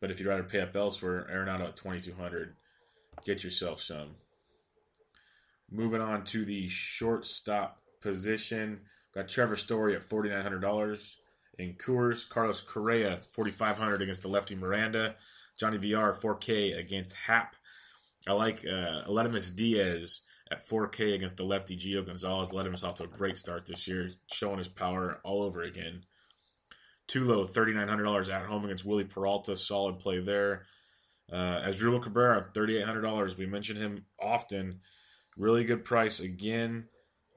But 0.00 0.10
if 0.10 0.18
you'd 0.18 0.28
rather 0.28 0.42
pay 0.42 0.60
up 0.60 0.74
elsewhere, 0.74 1.24
Arenado 1.32 1.68
at 1.68 1.76
2200 1.76 2.56
get 3.24 3.44
yourself 3.44 3.80
some. 3.80 4.16
Moving 5.70 6.00
on 6.00 6.24
to 6.24 6.44
the 6.44 6.66
shortstop 6.66 7.78
position. 8.00 8.80
Got 9.14 9.28
Trevor 9.28 9.56
Story 9.56 9.94
at 9.94 10.02
forty 10.02 10.28
nine 10.28 10.42
hundred 10.42 10.62
dollars 10.62 11.20
in 11.58 11.74
Coors. 11.74 12.28
Carlos 12.28 12.60
Correa 12.60 13.20
forty 13.22 13.50
five 13.50 13.78
hundred 13.78 14.02
against 14.02 14.22
the 14.22 14.28
lefty 14.28 14.54
Miranda. 14.56 15.14
Johnny 15.58 15.78
VR 15.78 16.14
four 16.14 16.34
K 16.34 16.72
against 16.72 17.16
Happ. 17.16 17.56
I 18.28 18.32
like 18.32 18.58
uh, 18.66 19.08
Aledmys 19.08 19.56
Diaz 19.56 20.20
at 20.50 20.66
4K 20.66 21.14
against 21.14 21.36
the 21.36 21.44
lefty 21.44 21.76
Gio 21.76 22.04
Gonzalez. 22.04 22.52
Led 22.52 22.66
him 22.66 22.74
off 22.74 22.96
to 22.96 23.04
a 23.04 23.08
great 23.08 23.36
start 23.36 23.66
this 23.66 23.88
year, 23.88 24.10
showing 24.32 24.58
his 24.58 24.68
power 24.68 25.20
all 25.24 25.42
over 25.42 25.62
again. 25.62 26.02
Tulo, 27.08 27.48
$3,900 27.48 28.32
at 28.32 28.46
home 28.46 28.64
against 28.64 28.84
Wily 28.84 29.04
Peralta. 29.04 29.56
Solid 29.56 29.98
play 29.98 30.20
there. 30.20 30.66
Uh, 31.30 31.60
Asdrubal 31.62 32.02
Cabrera, 32.02 32.50
$3,800. 32.54 33.36
We 33.36 33.46
mention 33.46 33.76
him 33.76 34.04
often. 34.20 34.80
Really 35.36 35.64
good 35.64 35.84
price 35.84 36.20
again. 36.20 36.88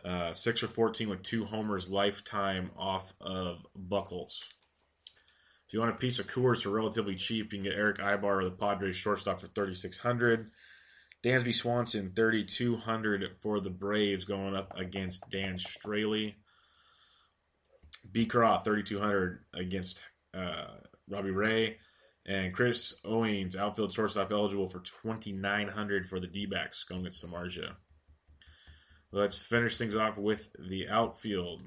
Uh, 0.04 0.34
6 0.34 0.64
or 0.64 0.68
14 0.68 1.10
with 1.10 1.24
two 1.24 1.46
homers 1.46 1.92
lifetime 1.92 2.72
off 2.78 3.14
of 3.20 3.66
Buchholz. 3.78 4.44
If 5.68 5.74
you 5.74 5.82
want 5.82 5.92
a 5.92 5.98
piece 5.98 6.20
of 6.20 6.28
Coors 6.28 6.64
for 6.64 6.70
relatively 6.70 7.16
cheap, 7.16 7.52
you 7.52 7.60
can 7.60 7.70
get 7.70 7.78
Erick 7.78 7.98
Aybar 7.98 8.24
or 8.24 8.44
the 8.44 8.52
Padres 8.52 8.96
shortstop 8.96 9.40
for 9.40 9.48
3600 9.48 10.50
Dansby 11.24 11.54
Swanson, 11.54 12.12
3,200 12.16 13.36
for 13.40 13.60
the 13.60 13.70
Braves 13.70 14.26
going 14.26 14.56
up 14.56 14.78
against 14.78 15.30
Dan 15.30 15.56
Straily. 15.56 16.36
B. 18.12 18.26
Croft, 18.26 18.66
3,200 18.66 19.44
against 19.54 20.02
uh, 20.34 20.68
Robbie 21.10 21.32
Ray. 21.32 21.78
And 22.26 22.54
Chris 22.54 23.02
Owings, 23.06 23.58
outfield 23.58 23.94
shortstop 23.94 24.32
eligible 24.32 24.68
for 24.68 24.80
2,900 24.80 26.06
for 26.06 26.20
the 26.20 26.28
D 26.28 26.46
backs 26.46 26.84
going 26.84 27.02
against 27.02 27.26
Samardzija. 27.26 27.72
Let's 29.12 29.48
finish 29.50 29.78
things 29.78 29.96
off 29.96 30.18
with 30.18 30.52
the 30.60 30.88
outfield. 30.90 31.64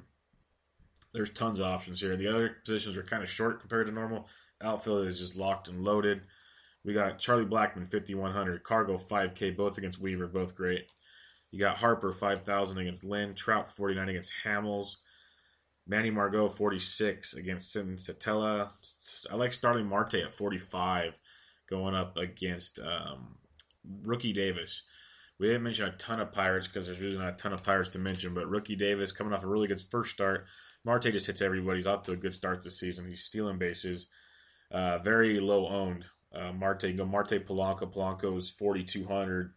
There's 1.13 1.33
tons 1.33 1.59
of 1.59 1.67
options 1.67 2.01
here. 2.01 2.17
The 2.17 2.29
other 2.29 2.57
positions 2.65 2.97
are 2.97 3.03
kind 3.03 3.23
of 3.23 3.29
short 3.29 3.61
compared 3.61 3.89
to 3.89 3.93
normal. 3.93 4.29
Outfield 4.63 5.09
is 5.09 5.19
just 5.19 5.39
locked 5.39 5.69
and 5.69 5.85
loaded. 5.85 6.23
We 6.85 6.95
got 6.95 7.19
Charlie 7.19 7.45
Blackmon, 7.45 7.91
5,100. 7.91 8.65
Cargo, 8.65 8.97
5K, 8.97 9.57
both 9.57 9.79
against 9.79 10.01
Weaver, 10.01 10.27
both 10.27 10.57
great. 10.57 10.87
You 11.53 11.61
got 11.61 11.77
Harper, 11.77 12.11
5,000 12.11 12.79
against 12.79 13.05
Lynn. 13.05 13.35
Trout, 13.35 13.69
49 13.69 14.09
against 14.09 14.33
Hamels. 14.45 14.97
Manny 15.87 16.11
Margot, 16.11 16.49
46 16.49 17.35
against 17.35 17.75
Senzatela. 17.77 18.71
I 19.31 19.37
like 19.37 19.53
Starling 19.53 19.87
Marte 19.87 20.15
at 20.15 20.33
45 20.33 21.19
going 21.69 21.95
up 21.95 22.17
against 22.17 22.79
um, 22.81 23.37
Rookie 24.05 24.33
Davis. 24.33 24.85
We 25.39 25.49
didn't 25.49 25.65
mention 25.65 25.89
a 25.89 25.93
ton 25.93 26.21
of 26.21 26.31
Pirates 26.31 26.69
because 26.69 26.87
there's 26.87 27.01
really 27.01 27.19
not 27.19 27.35
a 27.35 27.37
ton 27.37 27.53
of 27.53 27.65
Pirates 27.65 27.91
to 27.91 27.99
mention, 27.99 28.33
but 28.33 28.49
Rookie 28.49 28.77
Davis 28.77 29.13
coming 29.13 29.33
off 29.33 29.45
a 29.45 29.49
really 29.49 29.67
good 29.67 29.81
first 29.81 30.13
start. 30.13 30.47
Marte 30.85 31.05
just 31.05 31.27
hits 31.27 31.43
everybody. 31.43 31.79
He's 31.79 31.87
off 31.87 32.05
to 32.05 32.13
a 32.13 32.17
good 32.17 32.35
start 32.35 32.63
this 32.63 32.79
season. 32.79 33.09
He's 33.09 33.25
stealing 33.25 33.59
bases. 33.59 34.11
Uh, 34.71 34.99
very 34.99 35.41
low 35.41 35.67
owned. 35.69 36.05
Uh, 36.35 36.53
Marte, 36.53 36.97
go 36.97 37.05
Marte 37.05 37.45
Polanco. 37.45 37.93
Polanco 37.93 38.37
is 38.37 38.51
4,200. 38.51 39.53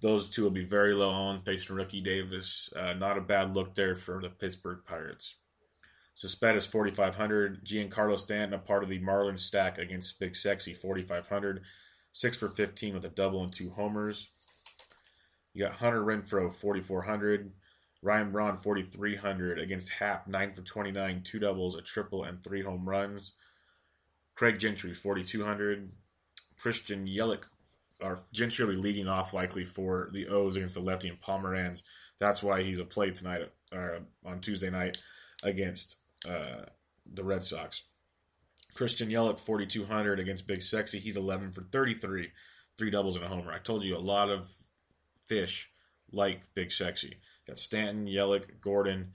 Those 0.00 0.28
two 0.28 0.42
will 0.42 0.50
be 0.50 0.64
very 0.64 0.92
low 0.92 1.10
on 1.10 1.42
facing 1.42 1.76
Rookie 1.76 2.00
Davis. 2.00 2.72
Uh, 2.76 2.94
not 2.94 3.16
a 3.16 3.22
bad 3.22 3.54
look 3.54 3.74
there 3.74 3.94
for 3.94 4.20
the 4.20 4.30
Pittsburgh 4.30 4.80
Pirates. 4.84 5.38
Suspet 6.16 6.56
is 6.56 6.66
4,500. 6.66 7.64
Giancarlo 7.64 8.18
Stanton, 8.18 8.54
a 8.54 8.58
part 8.58 8.82
of 8.82 8.88
the 8.88 9.00
Marlins 9.00 9.40
stack 9.40 9.78
against 9.78 10.20
Big 10.20 10.36
Sexy, 10.36 10.72
4,500. 10.72 11.62
6 12.12 12.36
for 12.36 12.48
15 12.48 12.94
with 12.94 13.04
a 13.04 13.08
double 13.08 13.42
and 13.42 13.52
two 13.52 13.70
homers. 13.70 14.30
You 15.52 15.64
got 15.64 15.72
Hunter 15.72 16.02
Renfroe, 16.02 16.52
4,400. 16.52 17.52
Ryan 18.02 18.30
Braun, 18.30 18.54
4,300 18.54 19.58
against 19.58 19.90
Happ, 19.90 20.28
9 20.28 20.52
for 20.52 20.60
29, 20.60 21.22
two 21.24 21.38
doubles, 21.38 21.74
a 21.74 21.80
triple, 21.80 22.24
and 22.24 22.42
three 22.42 22.60
home 22.60 22.86
runs. 22.88 23.36
Craig 24.34 24.58
Gentry, 24.58 24.94
4,200. 24.94 25.90
Christian 26.64 27.06
Yelich, 27.06 27.44
or 28.00 28.18
Gentry 28.32 28.64
will 28.64 28.72
be 28.72 28.78
leading 28.80 29.06
off 29.06 29.34
likely 29.34 29.64
for 29.64 30.08
the 30.12 30.28
O's 30.28 30.56
against 30.56 30.74
the 30.74 30.80
lefty 30.80 31.10
and 31.10 31.20
Pomeranz. 31.20 31.82
That's 32.18 32.42
why 32.42 32.62
he's 32.62 32.78
a 32.78 32.86
play 32.86 33.10
tonight 33.10 33.50
or 33.70 34.00
on 34.24 34.40
Tuesday 34.40 34.70
night 34.70 34.96
against 35.42 35.98
uh, 36.26 36.62
the 37.12 37.22
Red 37.22 37.44
Sox. 37.44 37.84
Christian 38.74 39.08
Yelich, 39.08 39.38
4,200 39.38 40.18
against 40.18 40.46
Big 40.46 40.62
Sexy. 40.62 40.98
He's 40.98 41.16
11 41.16 41.52
for 41.52 41.62
33, 41.62 42.30
three 42.78 42.90
doubles 42.90 43.16
and 43.16 43.24
a 43.24 43.28
homer. 43.28 43.52
I 43.52 43.58
told 43.58 43.84
you 43.84 43.96
a 43.96 43.98
lot 43.98 44.30
of 44.30 44.50
fish 45.26 45.70
like 46.12 46.54
Big 46.54 46.72
Sexy. 46.72 47.18
Got 47.46 47.58
Stanton, 47.58 48.06
Yelich, 48.06 48.60
Gordon, 48.60 49.12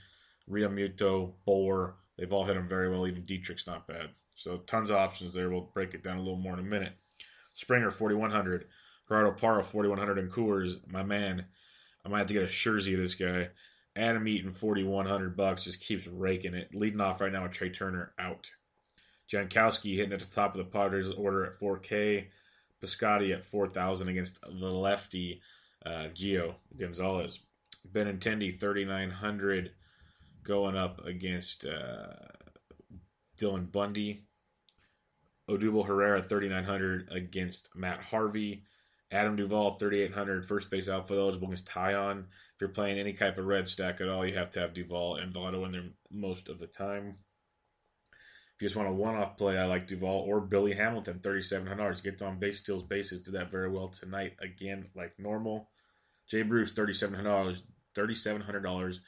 Realmuto, 0.50 1.34
Bour. 1.46 1.96
They've 2.18 2.32
all 2.32 2.46
hit 2.46 2.56
him 2.56 2.68
very 2.68 2.90
well. 2.90 3.08
Even 3.08 3.24
Dietrich's 3.24 3.66
not 3.66 3.88
bad. 3.88 4.10
So 4.40 4.56
tons 4.56 4.90
of 4.90 4.96
options 4.96 5.34
there. 5.34 5.50
We'll 5.50 5.70
break 5.74 5.94
it 5.94 6.02
down 6.02 6.16
a 6.16 6.22
little 6.22 6.38
more 6.38 6.54
in 6.54 6.60
a 6.60 6.64
minute. 6.64 6.94
Springer 7.56 7.92
4100, 7.92 8.64
Gerardo 9.10 9.32
Parra 9.32 9.62
4100 9.62 10.18
in 10.18 10.30
Coors. 10.30 10.80
My 10.90 11.04
man, 11.04 11.46
I 12.06 12.08
might 12.08 12.20
have 12.20 12.28
to 12.28 12.34
get 12.34 12.44
a 12.44 12.48
jersey 12.48 12.94
of 12.94 13.02
this 13.02 13.16
guy. 13.16 13.50
Adam 13.98 14.26
Eaton 14.30 14.54
4100 14.54 15.36
bucks 15.36 15.66
just 15.66 15.84
keeps 15.84 16.08
raking 16.08 16.54
it. 16.54 16.74
Leading 16.74 17.02
off 17.02 17.20
right 17.20 17.34
now 17.34 17.44
with 17.44 17.52
Trea 17.52 17.70
Turner 17.70 18.14
out. 18.18 18.50
Jankowski 19.30 19.98
hitting 19.98 20.14
at 20.14 20.22
the 20.22 20.34
top 20.34 20.56
of 20.56 20.60
the 20.60 20.72
Padres 20.72 21.12
order 21.12 21.46
at 21.46 21.60
4K. 21.60 22.28
Piscotty 22.82 23.34
at 23.34 23.44
4000 23.44 24.08
against 24.08 24.40
the 24.40 24.72
lefty 24.72 25.42
uh, 25.86 26.08
Gio 26.14 26.56
Gonzalez. 26.80 27.42
Benintendi 27.92 28.58
3900 28.58 29.72
going 30.44 30.78
up 30.78 31.06
against 31.06 31.66
uh, 31.66 32.08
Dylan 33.38 33.70
Bundy. 33.70 34.24
Odubel 35.50 35.86
Herrera 35.86 36.22
3900 36.22 37.12
against 37.12 37.76
Matt 37.76 38.00
Harvey. 38.02 38.64
Adam 39.12 39.36
Duvall 39.36 39.74
3800 39.74 40.46
first 40.46 40.70
base 40.70 40.88
outfield 40.88 41.20
eligible 41.20 41.48
against 41.48 41.68
Taillon. 41.68 42.20
If 42.20 42.62
you're 42.62 42.70
playing 42.70 43.00
any 43.00 43.14
type 43.14 43.38
of 43.38 43.46
red 43.46 43.68
stack 43.68 44.02
at 44.02 44.10
all, 44.10 44.26
you 44.26 44.36
have 44.36 44.52
to 44.52 44.60
have 44.60 44.74
Duvall 44.74 45.16
and 45.16 45.34
Votto 45.34 45.66
in 45.66 45.72
there 45.72 45.90
most 46.12 46.48
of 46.50 46.60
the 46.60 46.68
time. 46.68 47.16
If 48.56 48.62
you 48.62 48.68
just 48.68 48.76
want 48.76 48.90
a 48.90 48.94
one-off 48.94 49.38
play, 49.38 49.58
I 49.58 49.66
like 49.66 49.88
Duvall 49.88 50.26
or 50.28 50.42
Billy 50.42 50.74
Hamilton, 50.74 51.22
thirty-seven 51.24 51.66
hundred 51.66 51.82
dollars. 51.84 52.02
Gets 52.02 52.22
on 52.22 52.40
base, 52.40 52.60
steals 52.60 52.86
bases. 52.86 53.22
Did 53.24 53.36
that 53.36 53.50
very 53.50 53.72
well 53.72 53.88
tonight 53.88 54.34
again, 54.42 54.90
like 54.96 55.18
normal. 55.18 55.70
Jay 56.28 56.44
Bruce, 56.44 56.74
thirty-seven 56.74 57.16
hundred 57.16 57.30
dollars. 57.30 57.64
Thirty-seven 57.96 58.42
hundred 58.42 58.64
dollars. 58.64 59.02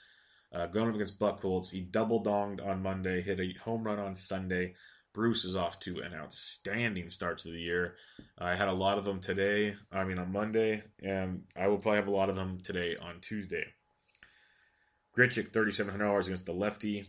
Uh, 0.54 0.68
going 0.68 0.90
up 0.90 0.96
against 0.96 1.20
Buchholz, 1.20 1.70
he 1.70 1.82
double 1.82 2.24
donged 2.24 2.66
on 2.66 2.82
Monday, 2.82 3.22
hit 3.22 3.40
a 3.40 3.54
home 3.60 3.84
run 3.84 4.00
on 4.00 4.16
Sunday. 4.16 4.74
Bruce 5.14 5.44
is 5.44 5.56
off 5.56 5.80
to 5.82 6.00
an 6.00 6.14
outstanding 6.14 7.10
start 7.10 7.40
to 7.40 7.50
the 7.50 7.60
year. 7.60 7.96
I 8.38 8.56
had 8.56 8.70
a 8.70 8.74
lot 8.74 8.98
of 8.98 9.06
them 9.06 9.20
today, 9.20 9.76
I 9.92 10.04
mean 10.06 10.18
on 10.18 10.32
Monday, 10.32 10.84
and 11.04 11.44
I 11.56 11.68
will 11.68 11.78
probably 11.78 11.98
have 11.98 12.08
a 12.08 12.12
lot 12.12 12.30
of 12.30 12.36
them 12.36 12.60
today 12.62 12.96
on 13.02 13.20
Tuesday. 13.20 13.66
Grichuk, 15.18 15.52
$3,700 15.52 16.26
against 16.26 16.46
the 16.46 16.54
lefty. 16.54 17.06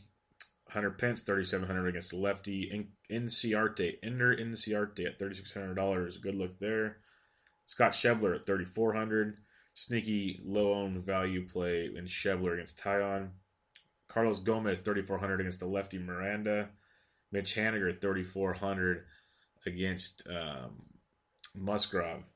Hunter 0.69 0.91
Pence, 0.91 1.25
$3,700 1.25 1.89
against 1.89 2.11
the 2.11 2.17
lefty. 2.17 2.63
In- 2.63 2.89
Inciarte, 3.11 3.99
Ender 4.03 4.35
Inciarte 4.35 5.07
at 5.07 5.19
$3,600. 5.19 6.23
Good 6.23 6.35
look 6.35 6.59
there. 6.59 6.97
Scott 7.67 7.93
Schebler 7.93 8.35
at 8.35 8.47
3400 8.47 9.37
Sneaky 9.75 10.39
low 10.45 10.75
owned 10.75 10.99
value 10.99 11.47
play 11.47 11.87
in 11.87 12.05
Schebler 12.05 12.55
against 12.55 12.79
Taillon. 12.79 13.31
Carlos 14.07 14.41
Gomez, 14.41 14.81
3400 14.81 15.41
against 15.41 15.61
the 15.61 15.67
lefty 15.67 15.99
Miranda. 15.99 16.69
Mitch 17.33 17.57
Haniger 17.57 17.99
3,400 17.99 19.05
against 19.67 20.29
um, 20.29 20.83
Musgrove. 21.57 22.29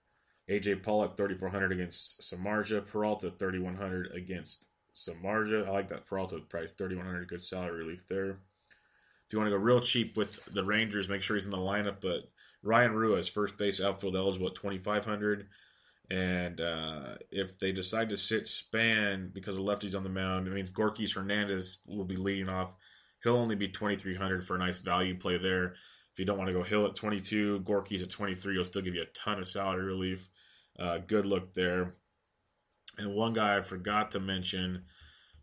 AJ 0.48 0.82
Pollock 0.82 1.16
3,400 1.16 1.72
against 1.72 2.20
Samardzija. 2.22 2.90
Peralta 2.90 3.30
3,100 3.30 4.12
against 4.12 4.68
Samardzija. 4.94 5.66
I 5.66 5.70
like 5.70 5.88
that 5.88 6.06
Peralta 6.06 6.38
price 6.38 6.72
3,100. 6.72 7.28
Good 7.28 7.42
salary 7.42 7.84
relief 7.84 8.06
there. 8.08 8.30
If 8.30 9.32
you 9.32 9.38
want 9.38 9.50
to 9.50 9.56
go 9.56 9.62
real 9.62 9.80
cheap 9.80 10.16
with 10.16 10.44
the 10.46 10.64
Rangers, 10.64 11.08
make 11.08 11.20
sure 11.20 11.36
he's 11.36 11.46
in 11.46 11.50
the 11.50 11.58
lineup. 11.58 12.00
But 12.00 12.30
Ryan 12.62 12.92
Ruiz, 12.92 13.28
first 13.28 13.58
base 13.58 13.82
outfield 13.82 14.16
eligible 14.16 14.48
at 14.48 14.54
2,500. 14.54 15.48
And 16.08 16.60
uh, 16.60 17.16
if 17.32 17.58
they 17.58 17.72
decide 17.72 18.10
to 18.10 18.16
sit 18.16 18.46
Span 18.46 19.32
because 19.34 19.56
of 19.56 19.64
lefties 19.64 19.96
on 19.96 20.04
the 20.04 20.08
mound, 20.08 20.46
it 20.46 20.52
means 20.52 20.70
Gorkys 20.70 21.16
Hernandez 21.16 21.78
will 21.88 22.04
be 22.04 22.14
leading 22.14 22.48
off 22.48 22.76
he'll 23.26 23.36
only 23.36 23.56
be 23.56 23.68
2300 23.68 24.42
for 24.42 24.56
a 24.56 24.58
nice 24.58 24.78
value 24.78 25.16
play 25.16 25.38
there. 25.38 25.74
If 26.12 26.18
you 26.18 26.24
don't 26.24 26.38
want 26.38 26.48
to 26.48 26.54
go 26.54 26.62
Hill 26.62 26.86
at 26.86 26.96
22, 26.96 27.60
Gorky's 27.60 28.02
at 28.02 28.10
23, 28.10 28.54
he'll 28.54 28.64
still 28.64 28.82
give 28.82 28.94
you 28.94 29.02
a 29.02 29.18
ton 29.18 29.38
of 29.38 29.46
salary 29.46 29.84
relief. 29.84 30.28
Uh, 30.78 30.98
good 30.98 31.26
look 31.26 31.52
there. 31.54 31.94
And 32.98 33.14
one 33.14 33.32
guy 33.32 33.56
I 33.56 33.60
forgot 33.60 34.12
to 34.12 34.20
mention, 34.20 34.84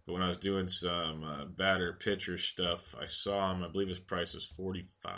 but 0.05 0.13
when 0.13 0.23
I 0.23 0.27
was 0.27 0.37
doing 0.37 0.67
some 0.67 1.23
uh, 1.23 1.45
batter 1.45 1.93
pitcher 1.93 2.37
stuff, 2.37 2.95
I 2.99 3.05
saw 3.05 3.51
him. 3.51 3.63
I 3.63 3.67
believe 3.69 3.89
his 3.89 3.99
price 3.99 4.33
is 4.33 4.45
45 4.45 5.13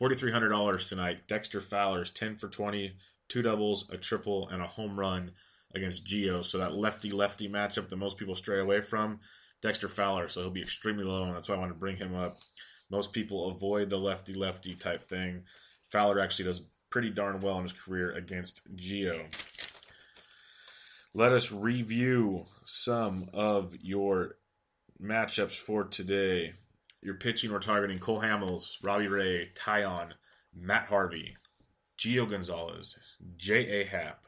$4,300 0.00 0.88
tonight. 0.88 1.20
Dexter 1.28 1.60
Fowler's 1.60 2.10
10 2.10 2.36
for 2.36 2.48
20, 2.48 2.96
two 3.28 3.42
doubles, 3.42 3.90
a 3.90 3.96
triple, 3.96 4.48
and 4.48 4.60
a 4.60 4.66
home 4.66 4.98
run 4.98 5.32
against 5.74 6.06
Gio. 6.06 6.44
So 6.44 6.58
that 6.58 6.74
lefty 6.74 7.10
lefty 7.10 7.48
matchup 7.48 7.88
that 7.88 7.96
most 7.96 8.18
people 8.18 8.34
stray 8.34 8.60
away 8.60 8.80
from, 8.80 9.20
Dexter 9.64 9.88
Fowler. 9.88 10.28
So 10.28 10.42
he'll 10.42 10.50
be 10.50 10.60
extremely 10.60 11.04
low, 11.04 11.24
and 11.24 11.34
that's 11.34 11.48
why 11.48 11.54
I 11.54 11.58
want 11.58 11.72
to 11.72 11.78
bring 11.78 11.96
him 11.96 12.14
up. 12.14 12.32
Most 12.90 13.14
people 13.14 13.48
avoid 13.48 13.88
the 13.88 13.96
lefty 13.96 14.34
lefty 14.34 14.74
type 14.74 15.02
thing. 15.02 15.42
Fowler 15.90 16.20
actually 16.20 16.44
does 16.44 16.66
pretty 16.90 17.08
darn 17.08 17.38
well 17.38 17.56
in 17.56 17.62
his 17.62 17.72
career 17.72 18.12
against 18.12 18.60
Gio. 18.76 19.24
Let 21.14 21.32
us 21.32 21.50
review 21.50 22.44
some 22.64 23.16
of 23.32 23.74
your 23.80 24.36
matchups 25.02 25.56
for 25.56 25.84
today. 25.84 26.52
Your 27.02 27.14
pitching, 27.14 27.50
we're 27.50 27.58
targeting 27.58 27.98
Cole 27.98 28.20
Hamels, 28.20 28.84
Robbie 28.84 29.08
Ray, 29.08 29.48
Taillon, 29.54 30.12
Matt 30.54 30.88
Harvey, 30.88 31.36
Gio 31.98 32.28
Gonzalez, 32.28 32.98
J.A. 33.38 33.84
Happ, 33.84 34.26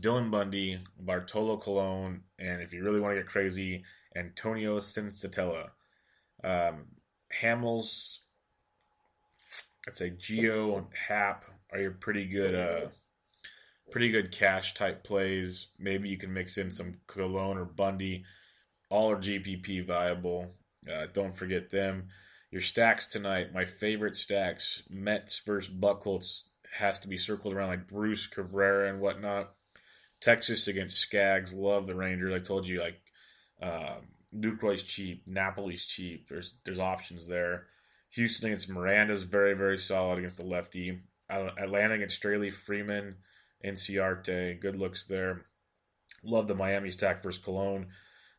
Dylan 0.00 0.30
Bundy, 0.30 0.78
Bartolo 0.98 1.58
Colon, 1.58 2.22
and 2.38 2.62
if 2.62 2.72
you 2.72 2.82
really 2.82 3.00
want 3.00 3.14
to 3.14 3.20
get 3.20 3.28
crazy, 3.28 3.84
Antonio 4.16 4.78
Senzatela. 4.78 5.70
Um, 6.44 6.86
Hamels, 7.40 8.20
I'd 9.86 9.94
say 9.94 10.10
Gio 10.10 10.78
and 10.78 10.86
Happ 10.94 11.44
are 11.72 11.80
your 11.80 11.92
pretty 11.92 12.26
good, 12.26 12.54
uh, 12.54 12.88
pretty 13.90 14.10
good 14.10 14.32
cash 14.32 14.74
type 14.74 15.04
plays. 15.04 15.68
Maybe 15.78 16.08
you 16.08 16.18
can 16.18 16.32
mix 16.32 16.58
in 16.58 16.70
some 16.70 16.94
Colon 17.06 17.58
or 17.58 17.64
Bundy. 17.64 18.24
All 18.90 19.10
are 19.10 19.16
GPP 19.16 19.84
viable. 19.84 20.54
Uh, 20.92 21.06
don't 21.12 21.34
forget 21.34 21.70
them. 21.70 22.08
Your 22.50 22.60
stacks 22.60 23.06
tonight, 23.06 23.54
my 23.54 23.64
favorite 23.64 24.14
stacks, 24.14 24.82
Mets 24.90 25.40
versus 25.40 25.74
Buchholz 25.74 26.50
has 26.74 27.00
to 27.00 27.08
be 27.08 27.16
circled 27.16 27.54
around 27.54 27.68
like 27.68 27.88
Bruce 27.88 28.26
Cabrera 28.26 28.90
and 28.90 29.00
whatnot. 29.00 29.54
Texas 30.20 30.68
against 30.68 31.00
Skaggs, 31.00 31.54
love 31.54 31.86
the 31.86 31.94
Rangers. 31.94 32.32
I 32.32 32.38
told 32.38 32.68
you 32.68 32.80
like 32.80 33.00
uh, 33.62 33.96
Lucroy's 34.34 34.82
cheap, 34.82 35.26
Napoli's 35.26 35.86
cheap. 35.86 36.28
There's 36.28 36.58
there's 36.64 36.78
options 36.78 37.28
there. 37.28 37.66
Houston 38.14 38.48
against 38.48 38.70
Miranda's 38.70 39.22
very 39.22 39.54
very 39.54 39.78
solid 39.78 40.18
against 40.18 40.38
the 40.38 40.44
lefty. 40.44 41.00
Atlanta 41.30 41.94
against 41.94 42.22
Straily 42.22 42.52
Freeman, 42.52 43.16
Inciarte, 43.64 44.60
good 44.60 44.76
looks 44.76 45.06
there. 45.06 45.46
Love 46.24 46.46
the 46.46 46.54
Miami 46.54 46.90
stack 46.90 47.22
versus 47.22 47.42
Colon. 47.42 47.86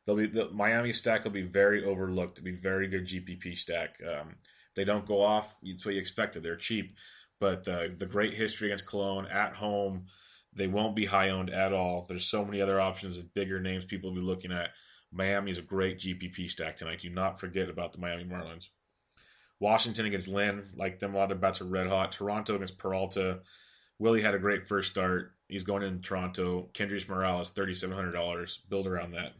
They'll 0.05 0.15
be 0.15 0.27
the 0.27 0.49
Miami 0.51 0.93
stack 0.93 1.23
will 1.23 1.31
be 1.31 1.41
very 1.43 1.83
overlooked. 1.83 2.37
To 2.37 2.43
be 2.43 2.51
very 2.51 2.87
good 2.87 3.05
GPP 3.05 3.57
stack. 3.57 3.97
Um, 4.05 4.35
they 4.75 4.83
don't 4.83 5.05
go 5.05 5.21
off. 5.21 5.57
It's 5.63 5.85
what 5.85 5.95
you 5.95 6.01
expected. 6.01 6.43
They're 6.43 6.55
cheap, 6.55 6.95
but 7.39 7.67
uh, 7.67 7.87
the 7.97 8.07
great 8.09 8.33
history 8.33 8.67
against 8.67 8.87
Colon 8.87 9.27
at 9.27 9.55
home, 9.55 10.07
they 10.55 10.67
won't 10.67 10.95
be 10.95 11.05
high 11.05 11.29
owned 11.29 11.51
at 11.51 11.73
all. 11.73 12.05
There's 12.07 12.25
so 12.25 12.43
many 12.43 12.61
other 12.61 12.79
options, 12.79 13.17
bigger 13.17 13.59
names 13.59 13.85
people 13.85 14.09
will 14.11 14.19
be 14.19 14.25
looking 14.25 14.51
at. 14.51 14.71
Miami 15.13 15.51
is 15.51 15.59
a 15.59 15.63
great 15.63 15.99
GPP 15.99 16.49
stack 16.49 16.75
tonight. 16.75 16.99
Do 16.99 17.09
not 17.09 17.39
forget 17.39 17.69
about 17.69 17.93
the 17.93 17.99
Miami 17.99 18.25
Marlins. 18.25 18.69
Washington 19.59 20.05
against 20.05 20.27
Lynn, 20.27 20.69
like 20.75 20.99
them, 20.99 21.13
while 21.13 21.27
their 21.27 21.37
bats 21.37 21.61
are 21.61 21.65
red 21.65 21.87
hot. 21.87 22.11
Toronto 22.11 22.55
against 22.55 22.79
Peralta. 22.79 23.39
Wily 23.99 24.21
had 24.21 24.33
a 24.33 24.39
great 24.39 24.67
first 24.67 24.91
start. 24.91 25.33
He's 25.47 25.63
going 25.63 25.83
in 25.83 26.01
Toronto. 26.01 26.69
Kendrys 26.73 27.07
Morales, 27.07 27.53
$3,700. 27.53 28.69
Build 28.69 28.87
around 28.87 29.11
that. 29.11 29.33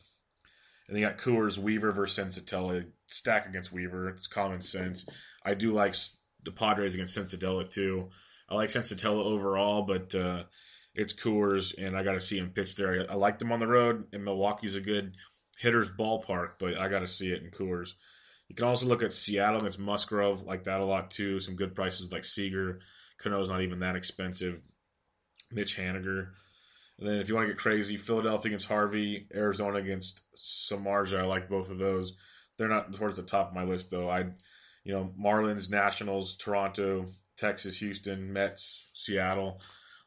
And 0.88 0.95
they 0.95 1.01
got 1.01 1.17
Coors, 1.17 1.57
Weaver 1.57 1.91
versus 1.91 2.23
Senzatela. 2.23 2.86
Stack 3.07 3.47
against 3.47 3.73
Weaver. 3.73 4.09
It's 4.09 4.27
common 4.27 4.62
sense. 4.62 5.07
I 5.45 5.55
do 5.55 5.71
like 5.71 5.95
the 6.43 6.51
Padres 6.51 6.93
against 6.93 7.17
Senzatela 7.17 7.69
too. 7.69 8.09
I 8.47 8.55
like 8.55 8.69
Senzatela 8.69 9.23
overall, 9.23 9.83
but 9.83 10.13
uh, 10.13 10.43
it's 10.93 11.13
Coors, 11.13 11.77
and 11.77 11.97
I 11.97 12.03
got 12.03 12.13
to 12.13 12.19
see 12.19 12.38
him 12.38 12.51
pitch 12.51 12.75
there. 12.75 13.07
I, 13.09 13.13
I 13.13 13.15
like 13.15 13.39
them 13.39 13.51
on 13.51 13.59
the 13.59 13.67
road, 13.67 14.05
and 14.13 14.23
Milwaukee's 14.23 14.75
a 14.75 14.81
good 14.81 15.13
hitter's 15.63 15.89
ballpark, 15.89 16.60
but 16.60 16.78
I 16.78 16.89
got 16.89 16.99
to 16.99 17.08
see 17.08 17.32
it 17.32 17.41
in 17.41 17.49
Coors. 17.49 17.93
You 18.49 18.56
can 18.56 18.65
also 18.65 18.86
look 18.86 19.02
at 19.02 19.13
Seattle 19.13 19.62
against 19.62 19.80
Musgrove, 19.80 20.43
like 20.43 20.65
that 20.65 20.82
a 20.82 20.86
lot 20.86 21.10
too. 21.10 21.39
Some 21.39 21.56
good 21.56 21.73
prices 21.73 22.12
like 22.12 22.26
Seager. 22.26 22.82
Cano's 23.17 23.49
not 23.49 23.62
even 23.62 23.80
that 23.80 23.95
expensive. 23.95 24.62
Mitch 25.52 25.78
Haniger. 25.78 26.28
And 26.99 27.08
then 27.08 27.15
if 27.15 27.30
you 27.30 27.36
want 27.36 27.47
to 27.47 27.54
get 27.54 27.62
crazy, 27.62 27.95
Philadelphia 27.95 28.49
against 28.49 28.67
Harvey, 28.67 29.28
Arizona 29.34 29.78
against 29.78 30.21
Samardzija. 30.36 31.19
I 31.19 31.26
like 31.26 31.49
both 31.49 31.71
of 31.71 31.80
those. 31.80 32.13
They're 32.58 32.67
not 32.67 32.93
towards 32.93 33.17
the 33.17 33.23
top 33.23 33.49
of 33.49 33.56
my 33.56 33.63
list 33.63 33.89
though. 33.89 34.10
I, 34.10 34.26
you 34.84 34.93
know, 34.93 35.13
Marlins, 35.17 35.71
Nationals, 35.71 36.36
Toronto, 36.36 37.06
Texas, 37.38 37.80
Houston, 37.80 38.34
Mets, 38.34 38.91
Seattle. 38.95 39.62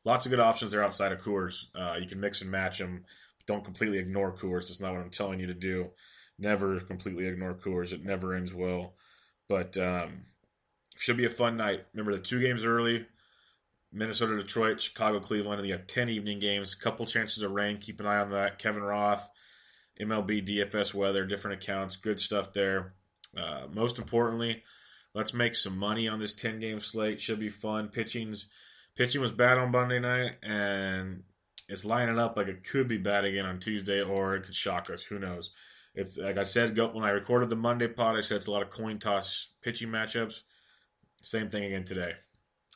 Lots 0.05 0.27
of 0.27 0.31
good 0.31 0.39
options 0.39 0.71
there 0.71 0.85
outside 0.85 1.13
of 1.13 1.23
Coors. 1.23 1.75
Uh, 1.75 1.99
you 1.99 2.07
can 2.07 2.21
mix 2.21 2.43
and 2.43 2.51
match 2.51 2.79
them. 2.79 3.05
Don't 3.47 3.65
completely 3.65 3.99
ignore 3.99 4.33
Coors. 4.33 4.69
That's 4.69 4.81
not 4.81 4.93
what 4.93 5.03
I'm 5.03 5.11
telling 5.11 5.41
you 5.41 5.47
to 5.47 5.55
do. 5.55 5.91
Never 6.39 6.79
completely 6.81 7.27
ignore 7.27 7.55
Coors. 7.55 7.93
It 7.93 8.05
never 8.05 8.35
ends 8.35 8.53
well. 8.53 8.95
But 9.49 9.77
um, 9.79 10.23
should 10.97 11.17
be 11.17 11.25
a 11.25 11.31
fun 11.31 11.57
night. 11.57 11.85
Remember 11.95 12.13
the 12.13 12.23
two 12.23 12.41
games 12.41 12.65
early. 12.65 13.07
Minnesota, 13.93 14.37
Detroit, 14.37 14.81
Chicago, 14.81 15.21
Cleveland, 15.21 15.61
and 15.61 15.69
you 15.69 15.75
have 15.75 15.87
10 15.87 16.09
evening 16.09 16.39
games. 16.39 16.75
Couple 16.75 17.07
chances 17.07 17.43
of 17.43 17.53
rain. 17.53 17.79
Keep 17.79 18.01
an 18.01 18.07
eye 18.07 18.19
on 18.19 18.31
that. 18.31 18.59
Kevin 18.59 18.83
Roth, 18.83 19.31
MLB, 20.01 20.47
DFS 20.47 20.93
weather, 20.93 21.25
different 21.25 21.63
accounts. 21.63 21.97
Good 21.97 22.21
stuff 22.21 22.53
there. 22.53 22.95
Uh, 23.37 23.67
most 23.73 23.99
importantly, 23.99 24.63
let's 25.15 25.33
make 25.33 25.55
some 25.55 25.79
money 25.79 26.09
on 26.09 26.19
this 26.19 26.35
10 26.35 26.61
game 26.61 26.81
slate. 26.81 27.21
Should 27.21 27.41
be 27.41 27.49
fun. 27.49 27.89
Pitching's 27.89 28.51
pitching 28.97 29.21
was 29.21 29.33
bad 29.33 29.59
on 29.59 29.71
Monday 29.71 30.01
night, 30.01 30.37
and 30.43 31.23
it's 31.69 31.85
lining 31.85 32.19
up 32.19 32.37
like 32.37 32.49
it 32.49 32.67
could 32.67 32.89
be 32.89 32.99
bad 32.99 33.25
again 33.25 33.47
on 33.47 33.59
Tuesday, 33.59 34.03
or 34.03 34.37
it 34.37 34.45
could 34.45 34.55
shock 34.55 34.91
us. 34.91 35.03
Who 35.05 35.19
knows? 35.19 35.53
It's 35.95 36.19
like 36.19 36.39
I 36.39 36.45
said 36.45 36.77
when 36.77 37.05
I 37.05 37.11
recorded 37.11 37.49
the 37.49 37.57
Monday 37.57 37.89
pod. 37.89 38.17
I 38.17 38.21
said 38.21 38.37
it's 38.37 38.47
a 38.47 38.53
lot 38.53 38.63
of 38.63 38.69
coin 38.69 38.99
toss 38.99 39.53
pitching 39.63 39.89
matchups. 39.89 40.43
Same 41.23 41.49
thing 41.49 41.65
again 41.65 41.85
today. 41.85 42.13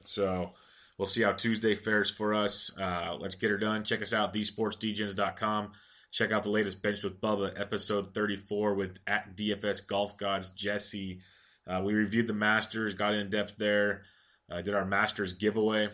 So 0.04 0.50
we'll 0.96 1.06
see 1.06 1.22
how 1.22 1.32
Tuesday 1.32 1.74
fares 1.74 2.10
for 2.10 2.34
us. 2.34 2.76
Uh, 2.78 3.16
let's 3.20 3.34
get 3.34 3.50
her 3.50 3.58
done. 3.58 3.84
Check 3.84 4.00
us 4.00 4.14
out, 4.14 4.32
thesportsdgens.com. 4.32 5.72
Check 6.10 6.32
out 6.32 6.42
the 6.42 6.50
latest 6.50 6.82
Bench 6.82 7.04
with 7.04 7.20
Bubba, 7.20 7.60
episode 7.60 8.08
34 8.08 8.74
with 8.74 8.98
at 9.06 9.36
DFS 9.36 9.86
Golf 9.86 10.16
Gods 10.16 10.50
Jesse. 10.50 11.20
Uh, 11.66 11.82
we 11.84 11.94
reviewed 11.94 12.26
the 12.26 12.32
Masters, 12.32 12.94
got 12.94 13.14
in 13.14 13.30
depth 13.30 13.56
there, 13.58 14.02
uh, 14.50 14.60
did 14.62 14.74
our 14.74 14.86
Masters 14.86 15.34
giveaway, 15.34 15.88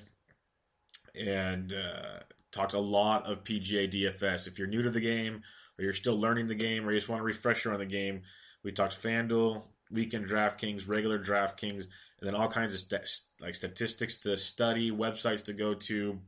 and 1.21 1.73
uh, 1.73 2.21
talked 2.57 2.75
a 2.75 2.81
lot 2.81 3.27
of 3.27 3.45
PGA 3.45 3.91
DFS. 3.91 4.49
If 4.49 4.59
you're 4.59 4.69
new 4.69 4.83
to 4.83 4.91
the 4.91 5.01
game, 5.01 5.43
or 5.79 5.85
you're 5.85 5.93
still 5.93 6.19
learning 6.19 6.47
the 6.47 6.55
game, 6.55 6.87
or 6.87 6.93
you 6.93 6.99
just 6.99 7.09
want 7.09 7.21
a 7.21 7.25
refresher 7.25 7.73
on 7.73 7.79
the 7.79 7.87
game, 7.87 8.23
we 8.65 8.73
talked 8.73 8.95
FanDuel, 8.95 9.63
weekend 9.91 10.27
DraftKings, 10.27 10.89
regular 10.89 11.19
DraftKings, 11.19 11.87
and 12.19 12.27
then 12.27 12.35
all 12.35 12.49
kinds 12.49 12.75
of 12.75 12.81
st- 12.81 13.43
like 13.43 13.55
statistics 13.55 14.19
to 14.21 14.37
study, 14.37 14.91
websites 14.91 15.45
to 15.45 15.53
go 15.53 15.75
to, 15.75 16.19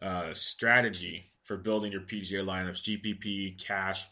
uh, 0.00 0.32
strategy 0.32 1.24
for 1.42 1.56
building 1.56 1.92
your 1.92 2.02
PGA 2.02 2.44
lineups, 2.44 2.82
GPP, 2.82 3.62
cash, 3.62 4.06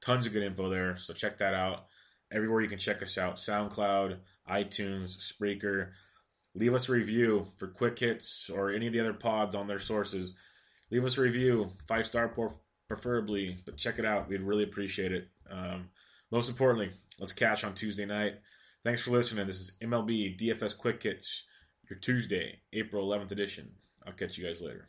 tons 0.00 0.26
of 0.26 0.32
good 0.32 0.42
info 0.42 0.70
there. 0.70 0.96
So 0.96 1.12
check 1.12 1.38
that 1.38 1.54
out. 1.54 1.86
Everywhere 2.30 2.60
you 2.60 2.68
can 2.68 2.78
check 2.78 3.02
us 3.02 3.18
out: 3.18 3.34
SoundCloud, 3.34 4.18
iTunes, 4.48 5.16
Spreaker. 5.18 5.90
Leave 6.54 6.74
us 6.74 6.88
a 6.88 6.92
review 6.92 7.46
for 7.56 7.68
quick 7.68 7.98
hits 7.98 8.50
or 8.50 8.70
any 8.70 8.86
of 8.86 8.92
the 8.92 9.00
other 9.00 9.12
pods 9.12 9.54
on 9.54 9.66
their 9.66 9.78
sources. 9.78 10.34
Leave 10.90 11.04
us 11.04 11.18
a 11.18 11.22
review, 11.22 11.68
five 11.86 12.06
star 12.06 12.32
preferably, 12.88 13.56
but 13.66 13.76
check 13.76 13.98
it 13.98 14.04
out. 14.04 14.28
We'd 14.28 14.40
really 14.40 14.64
appreciate 14.64 15.12
it. 15.12 15.28
Um, 15.50 15.90
most 16.30 16.48
importantly, 16.48 16.90
let's 17.20 17.32
catch 17.32 17.64
on 17.64 17.74
Tuesday 17.74 18.06
night. 18.06 18.34
Thanks 18.84 19.04
for 19.04 19.10
listening. 19.12 19.46
This 19.46 19.60
is 19.60 19.78
MLB 19.82 20.38
DFS 20.38 20.78
Quick 20.78 21.02
Hits, 21.02 21.46
your 21.90 21.98
Tuesday, 21.98 22.60
April 22.72 23.06
11th 23.08 23.32
edition. 23.32 23.70
I'll 24.06 24.12
catch 24.12 24.38
you 24.38 24.46
guys 24.46 24.62
later. 24.62 24.88